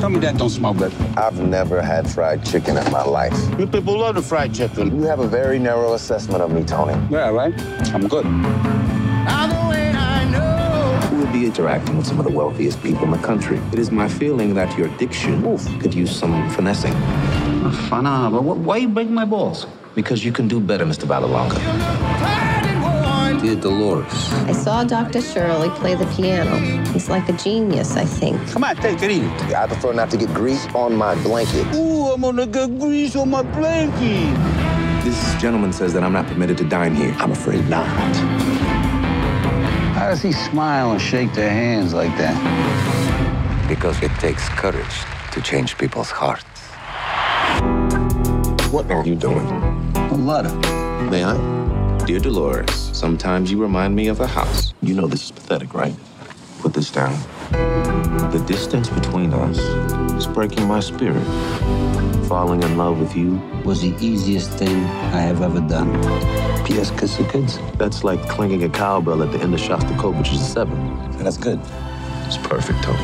[0.00, 0.94] Tell me that don't smell good.
[1.18, 3.36] I've never had fried chicken in my life.
[3.58, 4.96] You people love the fried chicken.
[4.96, 6.98] You have a very narrow assessment of me, Tony.
[7.10, 7.52] Yeah, right?
[7.94, 8.24] I'm good.
[11.32, 13.58] You be interacting with some of the wealthiest people in the country.
[13.72, 16.92] It is my feeling that your diction oof, could use some finessing.
[17.88, 19.66] Fun, uh, but wh- why you break my balls?
[19.94, 21.04] Because you can do better, Mr.
[21.06, 21.58] Valalonga.
[23.40, 24.32] Dear Dolores.
[24.46, 25.22] I saw Dr.
[25.22, 26.58] Shirley play the piano.
[26.92, 28.36] He's like a genius, I think.
[28.50, 29.54] Come on, take it easy.
[29.54, 31.66] I prefer not to get grease on my blanket.
[31.74, 34.36] Ooh, I'm gonna get grease on my blanket.
[35.04, 37.14] This gentleman says that I'm not permitted to dine here.
[37.18, 37.88] I'm afraid not.
[40.02, 42.34] How does he smile and shake their hands like that?
[43.68, 46.42] Because it takes courage to change people's hearts.
[48.72, 49.46] What are you doing?
[49.94, 50.52] A letter.
[51.08, 51.98] May I?
[52.04, 54.74] Dear Dolores, sometimes you remind me of a house.
[54.82, 55.94] You know this is pathetic, right?
[56.58, 57.16] Put this down.
[58.32, 59.60] The distance between us
[60.14, 61.22] is breaking my spirit.
[62.28, 65.92] Falling in love with you, Was the easiest thing I have ever done.
[66.64, 66.90] P.S.
[66.92, 67.58] Kiss the kids.
[67.76, 70.76] that's like clanging a cowbell at the end of Shostakovich's Seven.
[71.16, 71.60] And that's good.
[72.26, 72.98] It's perfect, Tony.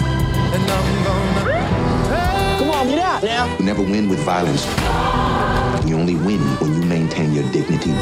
[2.58, 3.56] Come on, get out now.
[3.58, 4.64] You never win with violence.
[5.86, 7.92] You only win when you maintain your dignity.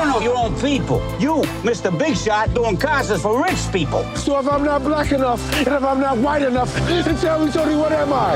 [0.00, 0.98] You don't know your own people.
[1.20, 1.92] You, Mr.
[1.96, 4.02] Big Shot, doing concerts for rich people.
[4.16, 7.52] So if I'm not black enough, and if I'm not white enough, then tell me,
[7.52, 8.34] Tony, what am I?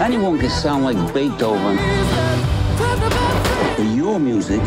[0.00, 1.76] Anyone can sound like Beethoven.
[3.76, 4.60] But your music,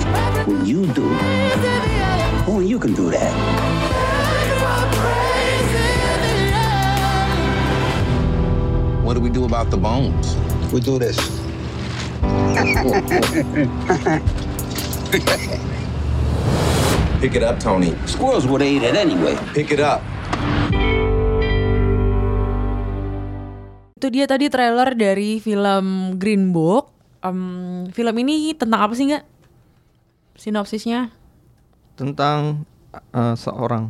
[0.46, 1.08] what you do,
[2.46, 3.34] only you can do that.
[9.06, 10.36] What do we do about the bones?
[10.74, 11.17] We do this.
[17.22, 17.98] Pick it up, Tony.
[18.06, 19.34] Squirrels would have ate it anyway.
[19.56, 20.06] Pick it up.
[23.98, 26.93] Itu dia tadi trailer dari film Green Book.
[27.26, 29.26] Em, film ini tentang apa sih nggak?
[30.38, 31.17] Sinopsisnya?
[31.98, 33.89] tentang uh, seorang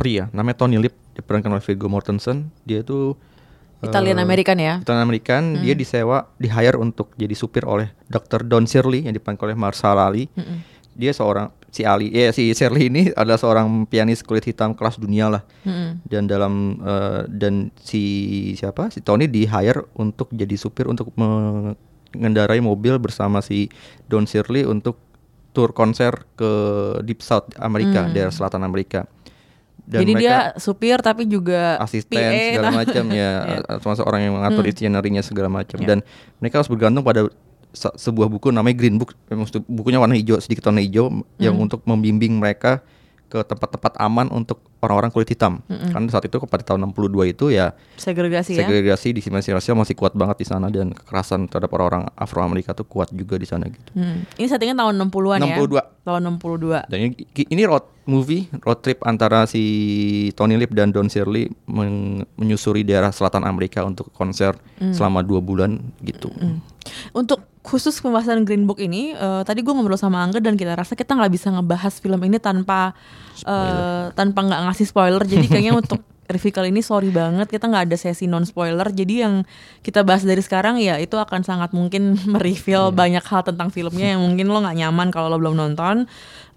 [0.00, 3.16] pria namanya Tony Lip diperankan oleh Viggo Mortensen dia tuh uh,
[3.78, 4.82] Italian American ya?
[4.82, 8.42] Italian American dia disewa di hire untuk jadi supir oleh Dr.
[8.42, 10.26] Don Shirley yang diperankan oleh Marsala Ali.
[10.98, 15.30] Dia seorang si Ali ya si Shirley ini adalah seorang pianis kulit hitam kelas dunia
[15.30, 15.42] lah.
[16.02, 18.02] Dan dalam uh, dan si
[18.58, 18.90] siapa?
[18.90, 23.70] Si Tony di hire untuk jadi supir untuk mengendarai mobil bersama si
[24.10, 24.98] Don Shirley untuk
[25.54, 26.50] tur konser ke
[27.02, 29.10] Deep South Amerika daerah selatan Amerika
[29.88, 33.30] Dan Jadi mereka- dia supir tapi juga asisten PA, segala macam ya.
[33.48, 33.80] Iya.
[33.80, 35.80] termasuk orang yang mengatur itinerary-nya segala macam.
[35.80, 36.04] Dan
[36.38, 37.24] mereka harus bergantung pada
[37.72, 39.16] se- sebuah buku namanya Green Book.
[39.64, 42.84] Bukunya warna hijau sedikit warna hijau yang untuk membimbing mereka
[43.28, 45.60] ke tempat-tempat aman untuk orang-orang kulit hitam.
[45.68, 48.64] Karena saat itu pada tahun 62 itu ya Segregasi ya.
[48.64, 52.86] segregasi diskriminasi rasial masih kuat banget di sana dan kekerasan terhadap orang-orang Afro Amerika tuh
[52.86, 53.90] kuat juga di sana gitu.
[53.92, 54.24] Hmm.
[54.34, 55.56] Ini settingnya tahun 60-an ya.
[55.60, 55.82] 62.
[56.02, 56.88] Tahun 62.
[56.88, 57.14] Dan ini,
[57.44, 59.62] ini road movie, road trip antara si
[60.32, 65.76] Tony Lip dan Don Shirley men- menyusuri daerah selatan Amerika untuk konser selama dua bulan
[66.00, 66.32] gitu.
[67.12, 70.96] Untuk khusus pembahasan Green Book ini, eh, tadi gue ngobrol sama Angga dan kita rasa
[70.96, 72.96] kita nggak bisa ngebahas film ini tanpa
[73.44, 75.20] eh, tanpa nggak ngasih spoiler.
[75.28, 76.00] Jadi kayaknya untuk
[76.32, 78.88] review kali ini sorry banget kita nggak ada sesi non spoiler.
[78.88, 79.44] Jadi yang
[79.84, 84.24] kita bahas dari sekarang ya itu akan sangat mungkin mereveal banyak hal tentang filmnya yang
[84.24, 86.08] mungkin lo nggak nyaman kalau lo belum nonton.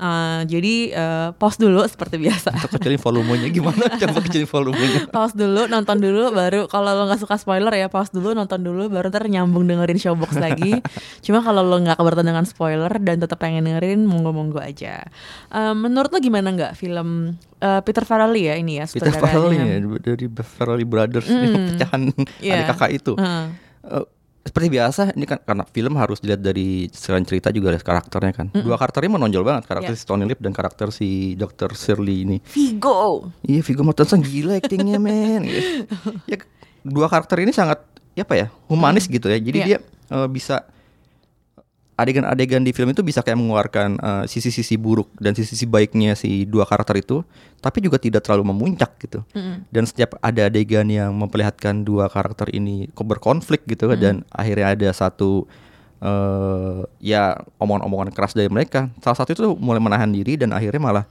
[0.02, 2.50] Eh, jadi eh, pause dulu seperti biasa.
[2.50, 3.86] Kita kecilin volumenya gimana?
[4.02, 5.00] Coba kecilin volumenya.
[5.08, 8.90] pause dulu nonton dulu baru kalau lo nggak suka spoiler ya pause dulu nonton dulu
[8.90, 10.82] baru ntar nyambung dengerin showbox lagi
[11.22, 15.06] cuma kalau lo nggak keberatan dengan spoiler dan tetap pengen dengerin monggo monggo aja
[15.48, 19.12] Eh, menurut lo gimana nggak film eh, Peter Farrelly ya ini ya Peter?
[19.12, 19.66] Farrelly ya
[20.02, 22.02] dari Farrelly Brothers ini pecahan
[22.40, 22.54] Iya.
[22.58, 23.14] adik kakak itu.
[23.14, 23.46] Heeh.
[23.84, 24.06] Eh,
[24.42, 28.48] seperti biasa ini kan karena film harus dilihat dari selain cerita juga ada karakternya kan.
[28.50, 30.02] Dua karakternya menonjol banget karakter Iya.
[30.02, 31.72] si Tony Lip dan karakter si Dr.
[31.72, 32.38] Shirley ini.
[32.50, 35.46] Vigo Iya Viggo Mortensen gila actingnya men.
[35.46, 35.86] Gitu.
[36.26, 36.38] Ya
[36.82, 39.38] dua karakter ini sangat ya apa ya humanis gitu ya.
[39.38, 39.68] Jadi Iya.
[39.68, 39.80] dia
[40.10, 40.66] eh, bisa
[41.94, 46.66] adegan-adegan di film itu bisa kayak mengeluarkan eh, sisi-sisi buruk dan sisi-sisi baiknya si dua
[46.66, 47.22] karakter itu,
[47.62, 49.22] tapi juga tidak terlalu memuncak gitu.
[49.70, 55.46] Dan setiap ada adegan yang memperlihatkan dua karakter ini berkonflik gitu dan akhirnya ada satu
[56.02, 58.90] eh ya omongan-omongan keras dari mereka.
[59.06, 61.06] Salah satu itu mulai menahan diri dan akhirnya malah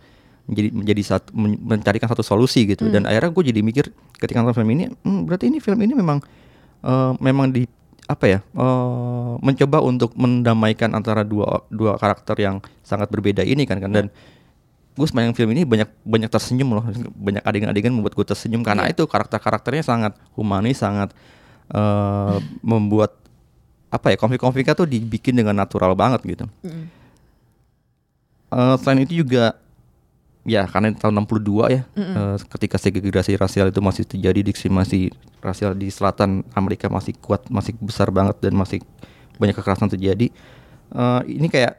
[0.51, 2.91] menjadi menjadi satu men- mencarikan satu solusi gitu.
[2.91, 6.19] Dan akhirnya gue jadi mikir ketika nonton film ini, hmm, berarti ini film ini memang
[6.83, 7.71] eh, memang di
[8.11, 13.79] apa ya eh, mencoba untuk mendamaikan antara dua dua karakter yang sangat berbeda ini kan
[13.79, 14.07] kan dan
[15.01, 16.85] gue sepanjang film ini banyak banyak tersenyum loh.
[17.17, 21.17] Banyak adegan-adegan membuat gue tersenyum karena itu karakter-karakternya sangat humanis sangat
[21.73, 23.17] eh, membuat
[23.91, 26.45] apa ya konflik-konfliknya tuh dibikin dengan natural banget gitu.
[28.53, 29.57] Eh, selain itu juga
[30.45, 35.09] ya karena tahun 62 ya eh, ketika segregasi rasial itu masih terjadi diskriminasi
[35.41, 38.85] rasial di selatan Amerika masih kuat masih besar banget dan masih
[39.41, 40.29] banyak kekerasan terjadi
[40.91, 41.79] Eh, ini kayak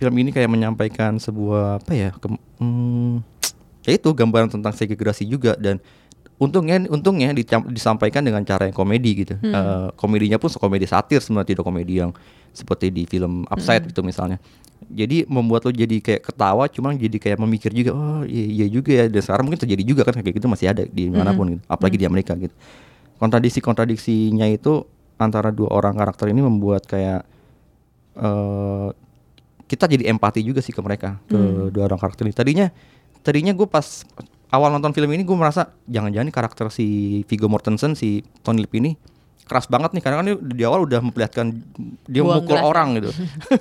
[0.00, 2.26] film ini kayak menyampaikan sebuah apa ya ke,
[2.56, 3.20] hmm,
[3.84, 5.76] ya itu gambaran tentang segregasi juga dan
[6.40, 9.36] untungnya untungnya dicam- disampaikan dengan cara yang komedi gitu.
[9.44, 12.16] Eh, komedinya pun komedi satir sebenarnya tidak komedi yang
[12.56, 14.40] seperti di film Upside itu misalnya.
[14.88, 18.90] Jadi membuat lo jadi kayak ketawa cuma jadi kayak memikir juga oh iya, iya juga
[18.96, 19.04] ya.
[19.12, 22.00] Dan sekarang mungkin terjadi juga kan kayak gitu masih ada di mana pun gitu apalagi
[22.00, 22.56] di Amerika gitu.
[23.20, 24.88] Kontradiksi kontradiksinya itu
[25.20, 27.28] antara dua orang karakter ini membuat kayak
[28.16, 28.88] eh
[29.70, 31.38] kita jadi empati juga sih ke mereka ke
[31.70, 32.34] dua orang karakter ini.
[32.34, 32.66] Tadinya
[33.22, 34.02] tadinya gue pas
[34.50, 38.98] awal nonton film ini gue merasa jangan-jangan karakter si Viggo Mortensen si Tony Lip ini
[39.50, 41.50] keras banget nih karena kan dia di awal udah memperlihatkan
[42.06, 42.70] dia Buang mukul gelas.
[42.70, 43.10] orang gitu.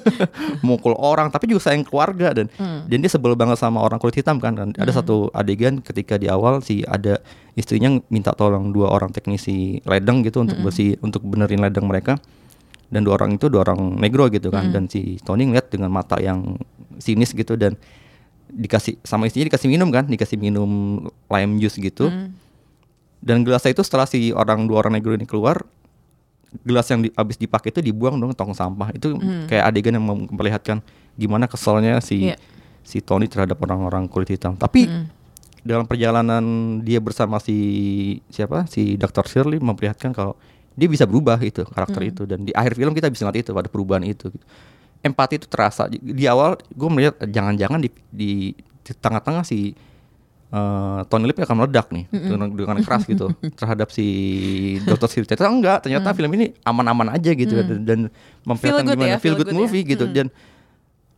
[0.70, 2.46] Mukul orang tapi juga sayang keluarga dan
[2.86, 6.30] dan dia sebel banget sama orang kulit hitam kan dan ada satu adegan ketika di
[6.30, 7.18] awal si ada
[7.58, 12.22] istrinya minta tolong dua orang teknisi ledeng gitu untuk bersih untuk benerin ledeng mereka
[12.90, 14.70] dan dua orang itu dua orang negro gitu kan.
[14.74, 16.58] Dan si Tony ngeliat dengan mata yang
[16.98, 17.78] sinis gitu dan
[18.50, 20.70] dikasih sama istrinya dikasih minum kan dikasih minum
[21.30, 22.10] lime juice gitu.
[23.20, 25.62] Dan gelasnya itu setelah si orang dua orang negro ini keluar
[26.66, 28.90] gelas yang di, habis dipakai itu dibuang dong tong sampah.
[28.96, 30.82] Itu kayak adegan yang memperlihatkan
[31.14, 32.38] gimana keselnya si Iya.
[32.82, 34.58] si Tony terhadap orang-orang kulit hitam.
[34.58, 34.90] Tapi
[35.62, 36.42] dalam perjalanan
[36.82, 37.58] dia bersama si
[38.32, 38.66] siapa?
[38.66, 39.28] Si Dr.
[39.28, 40.40] Shirley memperlihatkan kalau
[40.80, 42.24] dia bisa berubah itu karakter itu.
[42.24, 44.46] Dan di akhir film kita bisa lihat itu pada perubahan itu gitu.
[45.04, 45.92] empati itu terasa.
[45.92, 49.76] Di awal gue melihat jangan-jangan di, di, di tengah-tengah si
[50.56, 54.08] eh, Tony Lip akan meledak nih dengan, dengan keras gitu terhadap si
[54.88, 55.08] Dr.
[55.12, 58.00] Shirley ternyata enggak ternyata film ini aman-aman aja gitu dan, dan
[58.48, 59.60] memperlihatkan Feel gimana ya, feel feel good good ya.
[59.60, 60.06] movie gitu.
[60.08, 60.32] Dan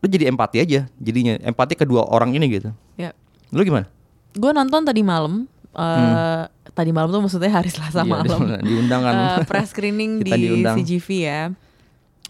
[0.02, 2.74] lu jadi empati aja jadinya empati kedua orang ini gitu.
[2.98, 3.14] Ya.
[3.54, 3.86] Lu gimana?
[4.34, 8.02] Gue nonton tadi malam eh tadi malam tuh maksudnya hari Selasa.
[8.02, 9.14] Iya, malam di- di undangan.
[9.14, 10.76] Eh, press screening di diundang.
[10.78, 11.42] CGV ya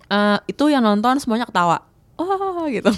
[0.05, 2.91] Eh, itu yang nonton semuanya ketawa oh gitu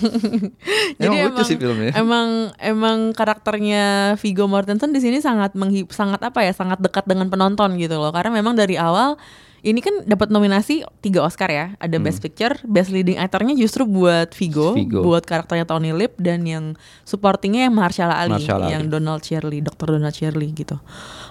[0.99, 1.93] Emang lucu sih filmnya.
[1.93, 2.27] emang
[2.57, 3.83] emang karakternya
[4.17, 8.09] Viggo Mortensen di sini sangat menghib sangat apa ya sangat dekat dengan penonton gitu loh
[8.09, 9.15] karena memang dari awal
[9.63, 14.29] ini kan dapat nominasi tiga Oscar ya ada Best Picture Best Leading Actornya justru buat
[14.29, 14.77] Viggo, Hmm.
[14.77, 14.99] Viggo.
[15.01, 18.71] buat karakternya Tony Lip dan yang supportingnya yang Mahershala Ali Mahershala Ali.
[18.71, 19.95] yang Donald Shirley Dr.
[19.95, 20.75] Donald Shirley gitu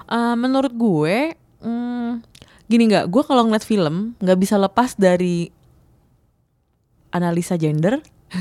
[0.05, 2.11] Eh, menurut gue hmm,
[2.67, 5.53] gini nggak gue kalau ngeliat film nggak bisa lepas dari
[7.11, 8.01] analisa gender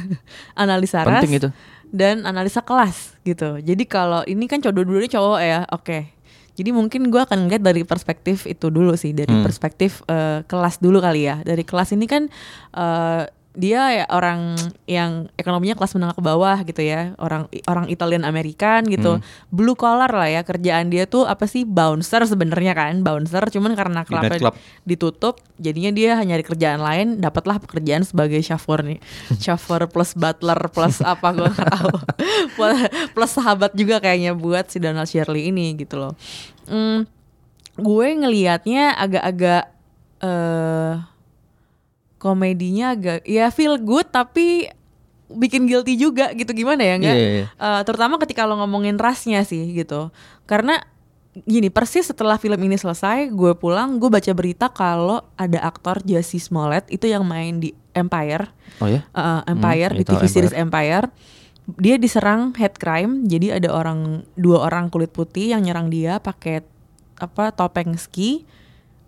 [0.55, 1.49] analisa ras penting itu
[1.91, 3.59] dan analisa kelas gitu.
[3.59, 6.07] Jadi kalau ini kan cowok dulu cowok ya, oke.
[6.61, 9.41] Jadi mungkin gue akan ngeliat dari perspektif itu dulu sih, dari Hmm.
[9.41, 11.41] perspektif eh, kelas dulu kali ya.
[11.41, 12.29] Dari kelas ini kan
[12.77, 14.55] eh, dia ya orang
[14.87, 19.23] yang ekonominya kelas menengah ke bawah gitu ya, orang orang Italian American gitu, Hmm.
[19.51, 21.67] blue collar lah ya kerjaan dia tuh apa sih?
[21.67, 23.43] Bouncer sebenarnya kan, bouncer.
[23.51, 24.55] Cuman karena klubnya
[24.87, 29.03] ditutup, jadinya dia hanya di kerjaan lain, dapatlah pekerjaan sebagai chauffeur nih,
[29.43, 31.95] chauffeur plus butler plus apa gue nggak tahu,
[33.19, 36.15] plus, sahabat juga kayaknya buat si Donald Shirley ini gitu loh.
[36.71, 37.03] Hmm,
[37.75, 39.63] gue ngelihatnya agak-agak
[40.23, 41.10] eh
[42.21, 44.69] komedinya agak ya feel good tapi
[45.33, 46.53] bikin guilty juga gitu.
[46.53, 47.47] Gimana ya enggak Iya, iya, iya.
[47.49, 50.13] Eh, terutama ketika lo ngomongin rasnya sih gitu.
[50.45, 50.77] Karena
[51.47, 56.43] gini persis setelah film ini selesai gue pulang gue baca berita kalau ada aktor Jesse
[56.43, 58.51] Smollett itu yang main di Empire.
[58.83, 59.01] Oh ya?
[59.15, 61.07] Uh, Empire Hmm, di TV series Empire.
[61.79, 66.67] Dia diserang hate crime jadi ada orang dua orang kulit putih yang nyerang dia pakai
[67.15, 68.43] apa topeng ski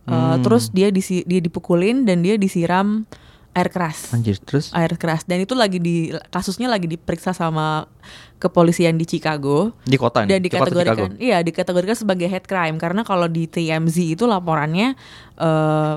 [0.03, 0.43] Uh, Hmm.
[0.43, 3.07] terus dia disi, dia dipukulin dan dia disiram
[3.53, 4.67] air keras Anjir, terus?
[4.73, 7.87] air keras dan itu lagi di kasusnya lagi diperiksa sama
[8.35, 10.27] kepolisian di Chicago Di kota nih?
[10.27, 14.91] dan Di kota dikategorikan iya dikategorikan sebagai hate crime karena kalau di TMZ itu laporannya
[15.37, 15.93] eh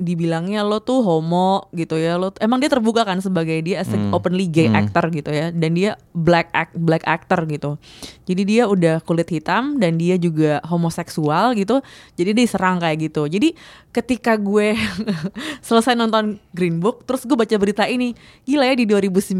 [0.00, 2.16] dibilangnya lo tuh homo gitu ya.
[2.16, 4.16] Lo emang dia terbuka kan sebagai dia as Hmm.
[4.16, 4.80] openly gay Hmm.
[4.80, 5.52] actor gitu ya.
[5.52, 7.76] Dan dia black act black actor gitu.
[8.24, 11.84] Jadi dia udah kulit hitam dan dia juga homoseksual gitu.
[12.16, 13.28] Jadi dia diserang kayak gitu.
[13.28, 13.52] Jadi
[13.92, 14.72] ketika gue
[15.66, 18.16] selesai nonton Green Book terus gue baca berita ini
[18.48, 19.36] gila ya di 2019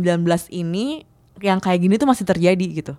[0.53, 1.09] ini
[1.41, 2.93] yang kayak gini tuh masih terjadi gitu.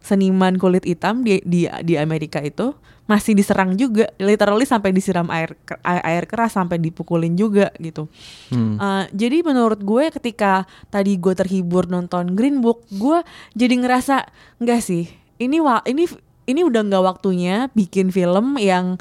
[0.00, 2.72] Seniman kulit hitam di di di Amerika itu
[3.10, 8.06] masih diserang juga literally sampai disiram air air, air keras sampai dipukulin juga gitu
[8.50, 8.76] Hmm.
[8.78, 13.22] Uh, jadi menurut gue ketika tadi gue terhibur nonton Green Book gue
[13.54, 14.26] jadi ngerasa
[14.58, 15.06] enggak sih
[15.38, 16.06] ini wa ini
[16.50, 18.98] ini udah nggak waktunya bikin film yang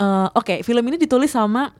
[0.00, 1.72] uh, oke film ini ditulis sama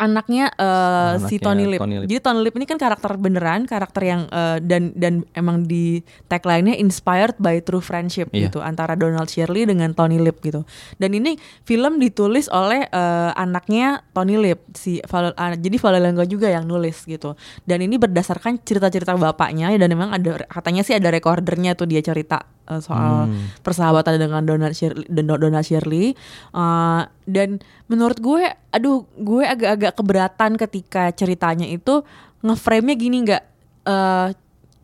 [0.00, 1.80] anaknya uh, si Anaknya Tony Lip.
[1.84, 2.08] Tony Lip.
[2.08, 6.80] Jadi Tony Lip ini kan karakter beneran, karakter yang uh, dan dan emang di tagline-nya
[6.80, 8.48] inspired by true friendship Iya.
[8.48, 10.64] gitu antara Donald Shirley dengan Tony Lip gitu.
[10.96, 11.36] Dan ini
[11.68, 17.04] film ditulis oleh uh, anaknya Tony Lip si Val- uh, jadi Valelengo juga yang nulis
[17.04, 17.36] gitu.
[17.68, 22.40] Dan ini berdasarkan cerita-cerita bapaknya dan memang ada katanya sih ada recordernya tuh dia cerita
[22.70, 23.50] uh, soal Hmm.
[23.60, 26.14] persahabatan dengan Donald Shirley, Don- Donald Shirley.
[26.50, 32.06] Uh, dan menurut gue, aduh, gue agak-agak keberatan ketika ceritanya itu
[32.40, 33.44] ngeframe-nya gini nggak.
[33.84, 34.30] Uh,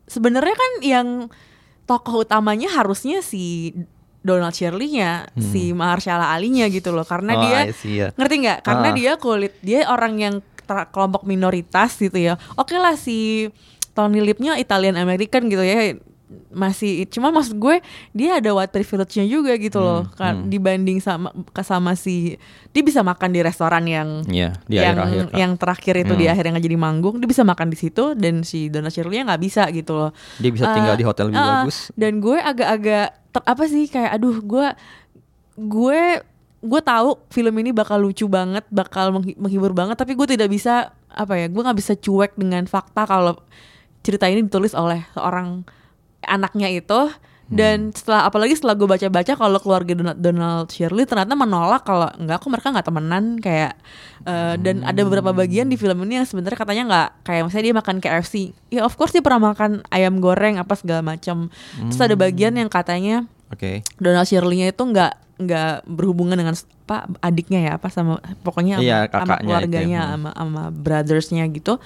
[0.05, 1.07] Sebenarnya kan yang
[1.83, 3.75] tokoh utamanya harusnya si
[4.23, 7.39] Donald Shirley-nya, si Mahershala Ali-nya gitu loh, karena Hmm.
[7.39, 8.07] Oh, dia see, ya.
[8.15, 8.59] ngerti nggak?
[8.63, 8.95] Karena Ah.
[8.95, 12.39] dia kulit, dia orang yang ter- kelompok minoritas gitu ya.
[12.55, 13.51] Oke lah si
[13.91, 15.95] Tony Lip-nya Italian American gitu ya
[16.49, 17.79] masih cuma maksud gue
[18.11, 20.49] dia ada white privilege-nya juga gitu loh Hmm, kan hmm.
[20.49, 22.35] dibanding sama sama si
[22.69, 25.37] dia bisa makan di restoran yang Iya, di yang akhir-akhir, Kak.
[25.37, 26.33] yang terakhir itu di Hmm.
[26.33, 29.63] akhir yang jadi manggung dia bisa makan di situ dan si Donald Shirley nggak bisa
[29.69, 31.77] gitu loh Dia bisa tinggal Eh, di hotel lebih eh, bagus.
[31.93, 33.07] dan gue agak-agak
[33.37, 34.67] apa sih kayak aduh gue
[35.55, 36.01] gue
[36.59, 40.89] gue tahu film ini bakal lucu banget bakal menghi- menghibur banget tapi gue tidak bisa
[41.07, 43.37] apa ya gue nggak bisa cuek dengan fakta kalau
[43.99, 45.63] cerita ini ditulis oleh seorang
[46.23, 47.11] anaknya itu.
[47.47, 52.43] Dan setelah apalagi setelah gue baca-baca kalau keluarga Donald, Donald Shirley ternyata menolak kalau enggak
[52.43, 53.71] kok mereka nggak temenan kayak
[54.27, 57.75] eh, dan ada beberapa bagian di film ini yang sebenarnya katanya nggak kayak misalnya dia
[57.79, 58.33] makan KFC
[58.67, 61.47] ya of course dia pernah makan ayam goreng apa segala macam.
[61.87, 63.79] Terus ada bagian yang katanya Oke.
[63.95, 66.51] Donald Shirley-nya itu nggak nggak berhubungan dengan
[66.83, 70.11] apa adiknya ya apa sama pokoknya sama, Iya, sama keluarganya ya.
[70.19, 71.79] sama sama brothersnya gitu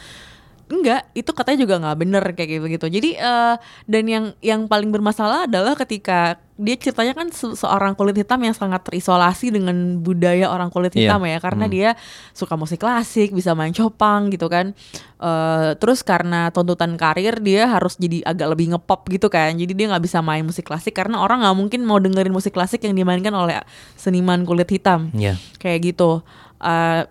[0.72, 3.56] enggak itu katanya juga nggak bener kayak gitu gitu jadi eh,
[3.86, 8.54] dan yang yang paling bermasalah adalah ketika dia ceritanya kan se- seorang kulit hitam yang
[8.54, 11.10] sangat terisolasi dengan budaya orang kulit Iya.
[11.10, 11.74] hitam ya karena Hmm.
[11.74, 11.90] dia
[12.32, 14.72] suka musik klasik bisa main copang gitu kan
[15.18, 19.86] Eh, terus karena tuntutan karir dia harus jadi agak lebih ngepop gitu kan jadi dia
[19.88, 23.30] nggak bisa main musik klasik karena orang nggak mungkin mau dengerin musik klasik yang dimainkan
[23.32, 23.62] oleh
[23.94, 25.38] seniman kulit hitam Iya.
[25.58, 26.26] kayak gitu
[26.58, 27.02] Eh,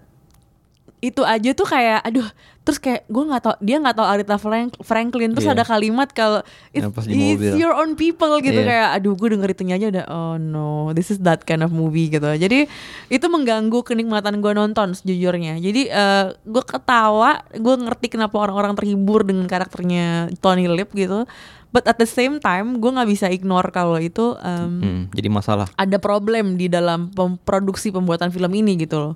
[1.00, 2.28] itu aja tuh kayak aduh
[2.60, 5.56] terus kayak gue nggak tau dia nggak tahu Aretha Frank- Franklin terus Iya.
[5.56, 8.68] ada kalimat kalau it's, it's your own people gitu Iya.
[8.68, 12.06] kayak aduh gue denger itunya aja udah oh no this is that kind of movie
[12.06, 12.68] gitu jadi
[13.08, 19.22] itu mengganggu kenikmatan gue nonton sejujurnya jadi eh, gue ketawa gue ngerti kenapa orang-orang terhibur
[19.22, 21.24] dengan karakternya Tony Lip gitu
[21.70, 25.72] but at the same time gue nggak bisa ignore kalau itu em, Hmm, jadi masalah.
[25.74, 29.14] ada problem di dalam pem- produksi pembuatan film ini gitu loh.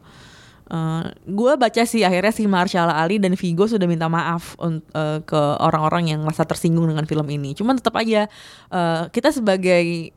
[0.65, 4.81] Uh, gue baca sih akhirnya si Marshall Ali dan Vigo sudah minta maaf uh,
[5.21, 7.53] ke orang-orang yang merasa tersinggung dengan film ini.
[7.53, 8.33] Cuman tetap aja
[8.73, 10.09] uh, kita sebagai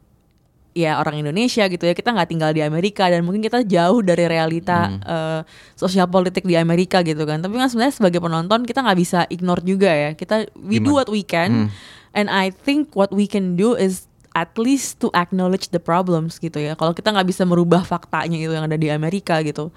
[0.77, 4.29] ya orang Indonesia gitu ya kita nggak tinggal di Amerika dan mungkin kita jauh dari
[4.29, 5.41] realita uh,
[5.73, 7.43] sosial politik di Amerika gitu kan.
[7.43, 10.13] Tapi kan sebenarnya sebagai penonton kita nggak bisa ignore juga ya.
[10.13, 10.97] Kita we do Gimana?
[11.03, 11.73] what we can
[12.15, 16.61] and I think what we can do is at least to acknowledge the problems gitu
[16.61, 16.77] ya.
[16.77, 19.73] Kalau kita nggak bisa merubah faktanya itu yang ada di Amerika gitu.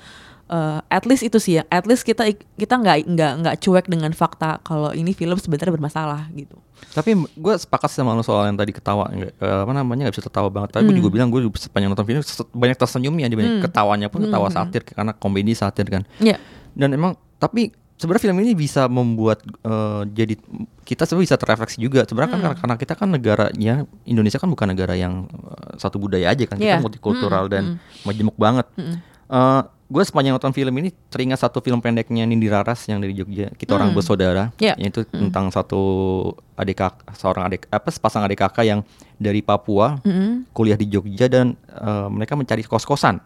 [0.51, 1.65] Uh, at least itu sih ya.
[1.67, 2.27] At least kita
[2.57, 6.59] kita nggak nggak nggak cuek dengan fakta kalau ini film sebenarnya bermasalah gitu.
[6.91, 10.27] Tapi gue sepakat sama lo soal yang tadi ketawa nggak- eh, apa namanya nggak bisa
[10.27, 10.75] tertawa banget.
[10.75, 11.01] Tapi gue Hmm.
[11.01, 12.21] juga bilang gue sepanjang nonton film
[12.53, 16.03] banyak tersenyumnya, banyak ketawanya pun ketawa satir karena komedi satir kan.
[16.19, 16.37] Ya.
[16.75, 20.35] Dan emang tapi sebenarnya film ini bisa membuat eh, jadi
[20.83, 22.01] kita sebenarnya bisa terrefleksi juga.
[22.03, 26.33] Sebenarnya kan karena, karena kita kan negaranya Indonesia kan bukan negara yang eh, satu budaya
[26.33, 26.57] aja kan.
[26.57, 26.83] Kita Iya.
[26.83, 28.67] multikultural dan majemuk banget.
[29.31, 33.51] Eh, gue sepanjang nonton film ini teringat satu film pendeknya Nindi Raras yang dari Jogja
[33.53, 34.79] kita orang bersaudara Iya.
[34.79, 35.83] yaitu tentang satu
[36.55, 38.81] adik kakak seorang adik apa sepasang adik kakak yang
[39.17, 39.99] dari Papua
[40.51, 43.19] kuliah di Jogja dan eh, mereka mencari kos kosan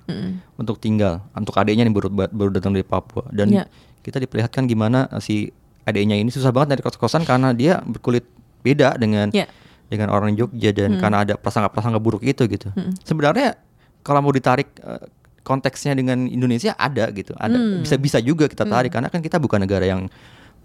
[0.57, 3.65] untuk tinggal untuk adiknya yang baru baru datang dari Papua dan Iya.
[4.01, 5.53] kita diperlihatkan gimana eh, si
[5.85, 8.25] adiknya ini susah banget dari kos kosan karena dia berkulit
[8.65, 9.53] beda dengan Iya.
[9.85, 12.73] dengan orang Jogja dan karena ada prasangka-prasangka buruk itu gitu.
[13.05, 13.61] Sebenarnya
[14.01, 15.05] kalau mau ditarik eh,
[15.45, 17.37] konteksnya dengan Indonesia ada gitu.
[17.37, 20.09] Ada bisa-bisa juga kita tarik karena kan kita bukan negara yang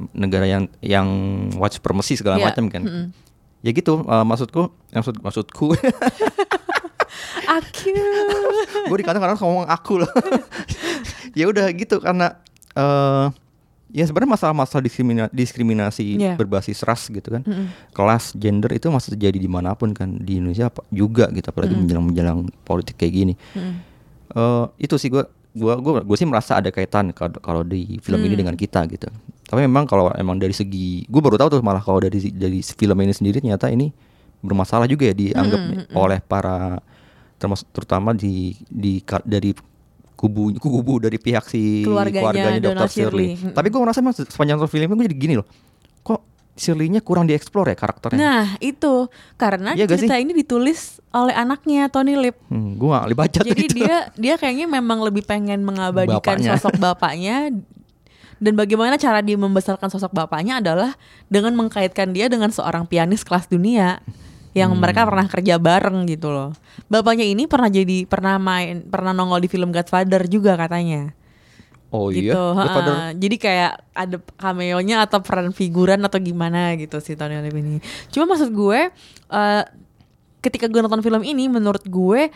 [0.10, 1.08] negara yang yang
[1.54, 2.46] white supremacy segala Iya.
[2.50, 3.12] macam kan.
[3.60, 5.76] Ya gitu eh, maksudku maksud maksudku
[7.50, 7.92] Aku.
[8.86, 10.12] gue di kantor kadang ngomong aku loh.
[11.38, 12.38] ya udah gitu karena
[12.72, 13.28] eh
[13.90, 16.34] ya sebenarnya masalah-masalah diskrimina- diskriminasi Iya.
[16.36, 17.42] berbasis ras gitu kan,
[17.90, 22.54] kelas, gender itu masih terjadi di mana pun kan di Indonesia juga gitu apalagi menjelang-menjelang
[22.62, 23.34] politik kayak gini.
[24.30, 25.26] Eh, itu sih gue
[25.58, 29.10] gua gua gue sih merasa ada kaitan kalau di film ini dengan kita gitu.
[29.50, 32.98] Tapi memang kalau emang dari segi gue baru tahu tuh malah kalau dari dari film
[33.02, 33.90] ini sendiri ternyata ini
[34.40, 35.62] bermasalah juga ya dianggap
[35.98, 36.78] oleh para
[37.36, 39.52] termasuk terutama di di dari
[40.14, 42.66] kubu kubu dari pihak si Keluarganya Dr.
[42.76, 43.08] Donald Shirley.
[43.10, 43.28] Shirley.
[43.40, 43.56] Mm-mm.
[43.56, 45.48] Tapi gue merasa emang se- sepanjang film gue jadi gini loh.
[46.60, 48.20] Shirley-nya kurang dieksplor ya karakternya?
[48.20, 52.36] Nah itu karena Iya cerita ini ditulis oleh anaknya Tony Lip.
[52.52, 53.76] Hmm, gue gak baca Jadi itu.
[53.80, 56.60] dia dia kayaknya memang lebih pengen mengabadikan Bapaknya.
[56.60, 57.38] sosok bapaknya
[58.40, 60.96] dan bagaimana cara dia membesarkan sosok bapaknya adalah
[61.28, 64.00] dengan mengkaitkan dia dengan seorang pianis kelas dunia
[64.52, 64.82] yang Hmm.
[64.82, 66.52] mereka pernah kerja bareng gitu loh.
[66.88, 71.14] Bapaknya ini pernah jadi pernah main pernah nongol di film Godfather juga katanya.
[71.90, 72.30] Oh gitu.
[72.30, 72.34] iya.
[72.38, 72.96] Godfather.
[72.96, 73.18] ha-ha.
[73.18, 77.82] Jadi kayak ada cameo-nya atau peran figuran atau gimana gitu si Tony Lip ini.
[78.14, 78.94] Cuma maksud gue
[79.34, 79.64] eh,
[80.40, 82.30] ketika gue nonton film ini menurut gue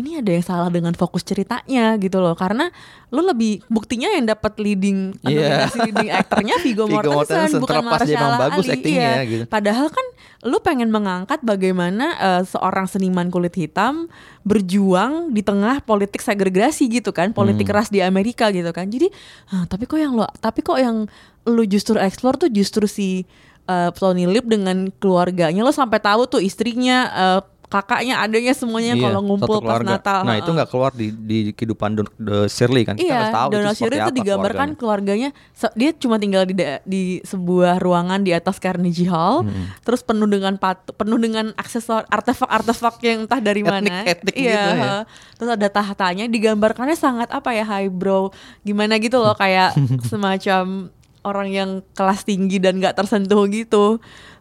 [0.00, 2.72] ini ada yang salah dengan fokus ceritanya gitu loh karena
[3.08, 5.68] lu lebih buktinya yang dapat leading Iya.
[5.68, 7.14] nominasi leading aktornya Viggo Mortensen
[7.52, 8.80] Mortensen, bukan Mahershala bagus Ali.
[8.90, 9.12] Iya.
[9.22, 9.44] gitu.
[9.46, 10.06] Padahal kan
[10.42, 14.08] lu pengen mengangkat bagaimana eh, seorang seniman kulit hitam
[14.42, 17.76] berjuang di tengah politik segregasi gitu kan, politik Hmm.
[17.76, 18.88] ras di Amerika gitu kan.
[18.88, 19.12] Jadi,
[19.46, 21.06] "Hah, tapi kok yang lo, tapi kok yang
[21.44, 23.22] lu justru explore tuh justru si
[23.64, 27.40] eh, Tony Lip dengan keluarganya lo sampai tahu tuh istrinya, eh,
[27.70, 29.94] kakaknya, adanya semuanya Iya, kalau ngumpul pas keluarga.
[29.94, 30.20] Natal.
[30.26, 32.98] Nah itu nggak keluar di di kehidupan Don, de Shirley kan.
[32.98, 35.30] Kita Iya, nggak tahu Donald itu Shirley itu digambarkan keluarganya.
[35.30, 35.70] keluarganya.
[35.72, 39.70] dia cuma tinggal di di sebuah ruangan di atas Carnegie Hall, Hmm.
[39.80, 44.02] terus penuh dengan pat, penuh dengan aksesor artefak-artefak yang entah dari mana.
[44.02, 44.92] Etnik-etnik iya, gitu ya.
[45.36, 49.78] terus ada tahtanya, digambarkannya sangat apa ya highbrow, gimana gitu loh kayak
[50.10, 50.90] semacam
[51.20, 54.00] orang yang kelas tinggi dan nggak tersentuh gitu.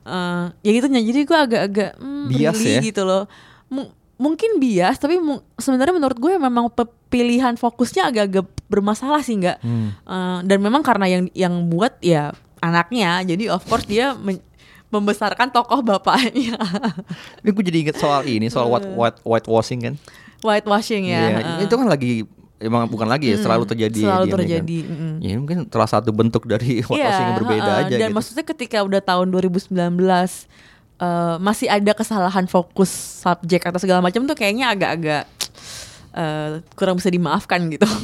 [0.09, 2.81] Eh, ya gitu jadi gue agak-agak hmm, Bias really ya.
[2.83, 3.29] gitu loh.
[3.67, 9.37] Mu- mungkin bias tapi mu- sebenarnya menurut gue memang pe- pilihan fokusnya agak-agak bermasalah sih
[9.37, 9.93] nggak Hmm.
[9.95, 14.11] Eh, dan memang karena yang yang buat ya anaknya jadi of course dia
[14.87, 16.57] membesarkan tokoh bapaknya
[17.39, 19.95] Ini gue jadi inget soal ini soal white white whitewashing kan.
[20.39, 21.57] whitewashing ya Iya, heeh.
[21.63, 22.13] itu kan lagi
[22.59, 24.43] emang bukan lagi ya selalu terjadi ya selalu di Amerika.
[24.43, 25.15] terjadi, mm.
[25.23, 27.83] Ya mungkin salah satu bentuk dari whitewashing yang berbeda heeh.
[27.87, 28.15] aja dan gitu.
[28.19, 32.91] maksudnya ketika udah tahun 2019 eh, masih ada kesalahan fokus
[33.23, 35.23] subjek atau segala macam tuh kayaknya agak-agak
[36.13, 37.87] eh, kurang bisa dimaafkan gitu.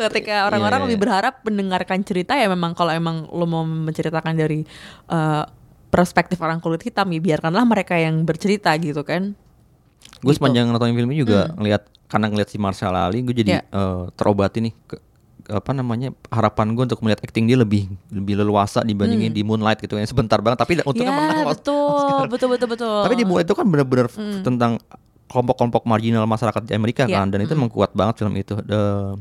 [0.00, 1.04] ketika orang-orang Iya, lebih iya.
[1.04, 4.64] berharap mendengarkan cerita ya memang kalau emang lo mau menceritakan dari
[5.08, 5.44] eh,
[5.90, 9.34] perspektif orang kulit hitam ya biarkanlah mereka yang bercerita gitu kan.
[10.20, 10.38] Gue gitu.
[10.38, 13.62] sepanjang nonton film ini juga ngelihat karena ngelihat si Marshall Ali, gue jadi Iya.
[13.64, 14.96] eh, terobati nih ke,
[15.48, 19.94] apa namanya harapan gue untuk melihat acting dia lebih lebih leluasa dibandingin di Moonlight gitu
[19.94, 21.18] yang sebentar banget tapi untungnya Hmm.
[21.18, 22.26] ya menang betul, Oscar.
[22.28, 22.98] betul betul betul.
[23.02, 24.78] Tapi di Moonlight itu kan bener-bener f- tentang
[25.26, 28.54] kelompok-kelompok marginal masyarakat di Amerika Iya, kan dan itu emang kuat banget film itu.
[28.60, 29.14] The-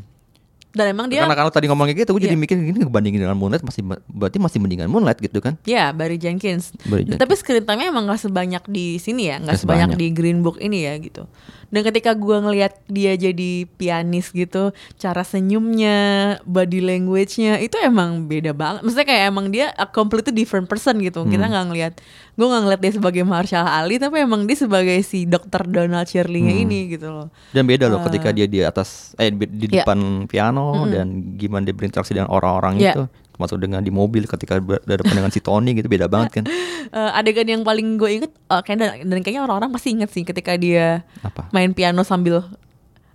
[0.70, 2.43] Dan emang dia Karena kalau tadi ngomongnya gitu, gue jadi Iya.
[2.45, 5.57] mikir gini ngebandingin dengan Moonlight masih berarti masih mendingan Moonlight gitu kan?
[5.65, 6.70] Ya, Barry Jenkins.
[6.86, 7.17] Barry Jenkins.
[7.17, 10.01] Tapi screen time-nya emang gak sebanyak di sini ya, nggak Nggak sebanyak sebanyak.
[10.01, 11.26] di Green Book ini ya gitu.
[11.70, 15.97] Dan ketika gua ngelihat dia jadi pianis gitu, cara senyumnya,
[16.43, 18.82] body language-nya itu emang beda banget.
[18.82, 21.24] Maksudnya kayak emang dia a completely different person gitu.
[21.24, 21.51] Kita Hmm.
[21.51, 21.93] nggak ngelihat,
[22.34, 25.65] gue nggak ngelihat dia sebagai Marshall Ali, tapi emang dia sebagai si Dr.
[25.65, 26.63] Donald Shirley-nya Hmm.
[26.65, 27.28] ini gitu loh.
[27.51, 29.84] Dan beda loh Eh, ketika dia di atas eh di, di Iya.
[29.84, 32.93] depan piano dan gimana dia berinteraksi dengan orang-orang Iya.
[32.93, 33.03] itu,
[33.40, 36.46] termasuk dengan di mobil ketika berhadapan dengan si Tony gitu beda banget kan?
[36.90, 40.26] Eh, adegan yang paling gue inget eh, kayak dan, dan kayaknya orang-orang pasti inget sih
[40.26, 41.46] ketika dia Apa?
[41.54, 42.42] main piano sambil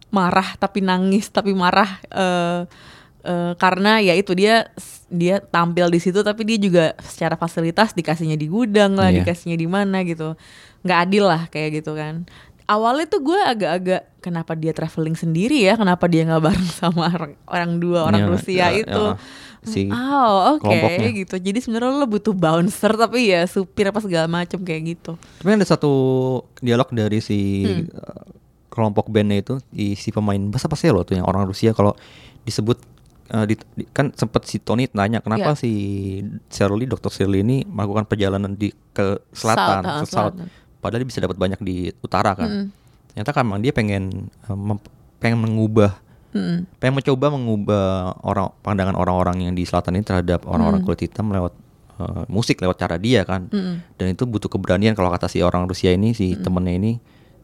[0.08, 2.60] marah tapi nangis tapi marah eh,
[3.24, 4.70] eh, karena ya itu dia
[5.10, 9.26] dia tampil di situ tapi dia juga secara fasilitas dikasihnya di gudang lah Iya.
[9.26, 10.38] dikasihnya di mana gitu
[10.86, 12.30] nggak adil lah kayak gitu kan
[12.66, 17.32] awalnya tuh gue agak-agak kenapa dia traveling sendiri ya kenapa dia nggak bareng sama orang,
[17.44, 19.42] orang dua orang Iya, Rusia iya, itu iya.
[19.64, 21.08] Si Oh oke kelompoknya.
[21.14, 25.48] gitu Jadi sebenarnya lo butuh bouncer Tapi ya supir apa segala macem kayak gitu Tapi
[25.50, 25.88] ada satu
[26.58, 27.88] dialog dari si Hmm.
[27.90, 28.28] uh,
[28.68, 31.96] kelompok bandnya itu di si pemain bahasa apa sih lo tuh yang orang Rusia kalau
[32.42, 32.76] disebut
[33.30, 35.56] uh, di- di- kan sempat si Tony nanya kenapa Iya.
[35.56, 35.70] si
[36.48, 37.08] Shirley Dr.
[37.08, 40.12] Shirley ini melakukan perjalanan di ke selatan, South, ke south.
[40.34, 40.46] selatan.
[40.84, 42.48] Padahal dia bisa dapat banyak di utara kan.
[42.48, 42.66] Mm.
[43.08, 45.96] Ternyata kan emang dia pengen uh, mem- pengen mengubah
[46.34, 46.66] Mm.
[46.82, 47.84] pengen mencoba mengubah
[48.20, 50.86] orang pandangan orang-orang yang di selatan ini terhadap orang-orang Mm.
[50.90, 51.54] kulit hitam lewat
[51.96, 53.74] uh, musik lewat cara dia kan Mm.
[53.94, 56.92] dan itu butuh keberanian kalau kata si orang Rusia ini si temennya ini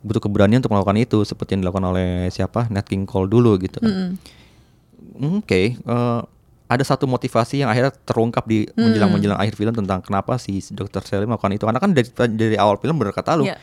[0.02, 3.78] butuh keberanian untuk melakukan itu seperti yang dilakukan oleh siapa Nat King Cole dulu gitu
[3.78, 4.18] Mm-mm.
[5.16, 6.20] Hmm, oke eh,
[6.70, 11.02] ada satu motivasi yang akhirnya terungkap di menjelang menjelang akhir film tentang kenapa si Dr.
[11.02, 13.58] Shelley melakukan itu karena kan dari dari awal film berkata lu Iya.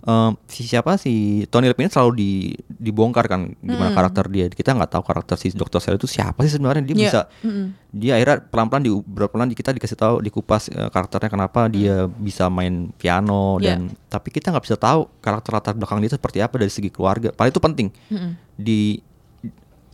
[0.00, 1.12] eh, si siapa si
[1.50, 2.30] Tony Lip ini selalu di,
[2.70, 5.82] dibongkar kan gimana karakter dia kita nggak tahu karakter si Dr.
[5.82, 7.02] Shelley itu siapa sih sebenarnya dia Iya.
[7.02, 7.66] bisa Mm-mm.
[7.90, 8.90] dia akhirnya pelan-pelan di
[9.26, 13.74] pelan kita dikasih tahu dikupas eh, karakternya kenapa dia bisa main piano Iya.
[13.74, 16.88] dan tapi kita nggak bisa tahu karakter latar belakang dia itu seperti apa dari segi
[16.88, 17.34] keluarga.
[17.34, 18.32] Paling itu penting Mm-mm.
[18.54, 19.02] di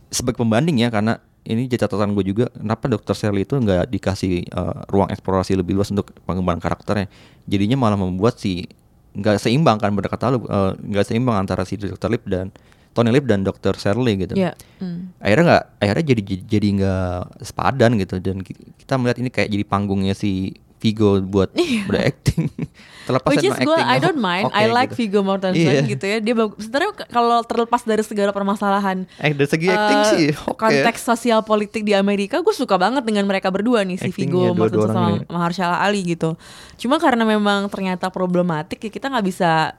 [0.09, 1.17] sebagai pembanding ya karena
[1.49, 3.11] ini jadi catatan gue juga kenapa Dr.
[3.11, 7.09] Shirley itu nggak dikasih eh, ruang eksplorasi lebih luas untuk pengembangan karakternya
[7.43, 8.69] jadinya malah membuat si
[9.11, 12.07] nggak seimbang kan berkata lu eh, nggak seimbang antara si Dr.
[12.07, 12.53] Lip dan
[12.89, 13.73] Tony Lip dan Dr.
[13.73, 14.53] Shirley gitu Iya.
[14.77, 15.17] Mm.
[15.17, 19.63] akhirnya nggak akhirnya jadi jadi nggak sepadan gitu dan ki- kita melihat ini kayak jadi
[19.63, 21.51] panggungnya si Vigo buat
[21.85, 22.47] berakting
[23.07, 23.35] terlepas Iya.
[23.35, 25.11] Which is dari gue I don't mind oke I like gitu.
[25.11, 25.81] Viggo Mortensen Iya.
[25.83, 30.25] gitu ya Dia Sebenarnya kalau terlepas dari segala permasalahan eh dari segi acting eh, sih
[30.47, 34.55] oke konteks sosial politik di Amerika gue suka banget dengan mereka berdua nih si Viggo
[34.55, 35.27] Mortensen sama ini.
[35.27, 36.39] Mahershala Ali gitu
[36.79, 39.75] cuma karena memang ternyata problematik ya kita nggak bisa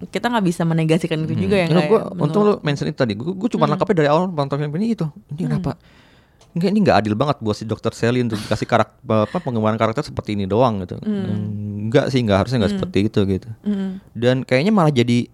[0.00, 3.12] kita nggak bisa menegasikan itu juga ya nggak gua, ya, untung lu mention itu tadi.
[3.12, 5.04] Gue cuma nangkapnya dari awal nonton film ini itu.
[5.28, 5.76] Ini kenapa?
[6.50, 7.94] Enggak ini nggak adil banget buat si Dr.
[7.94, 10.98] Sally untuk dikasih karakter apa pengembangan karakter seperti ini doang gitu.
[10.98, 13.48] Enggak sih, enggak harusnya enggak seperti itu gitu.
[13.62, 13.90] Mm.
[14.14, 15.30] Dan kayaknya malah jadi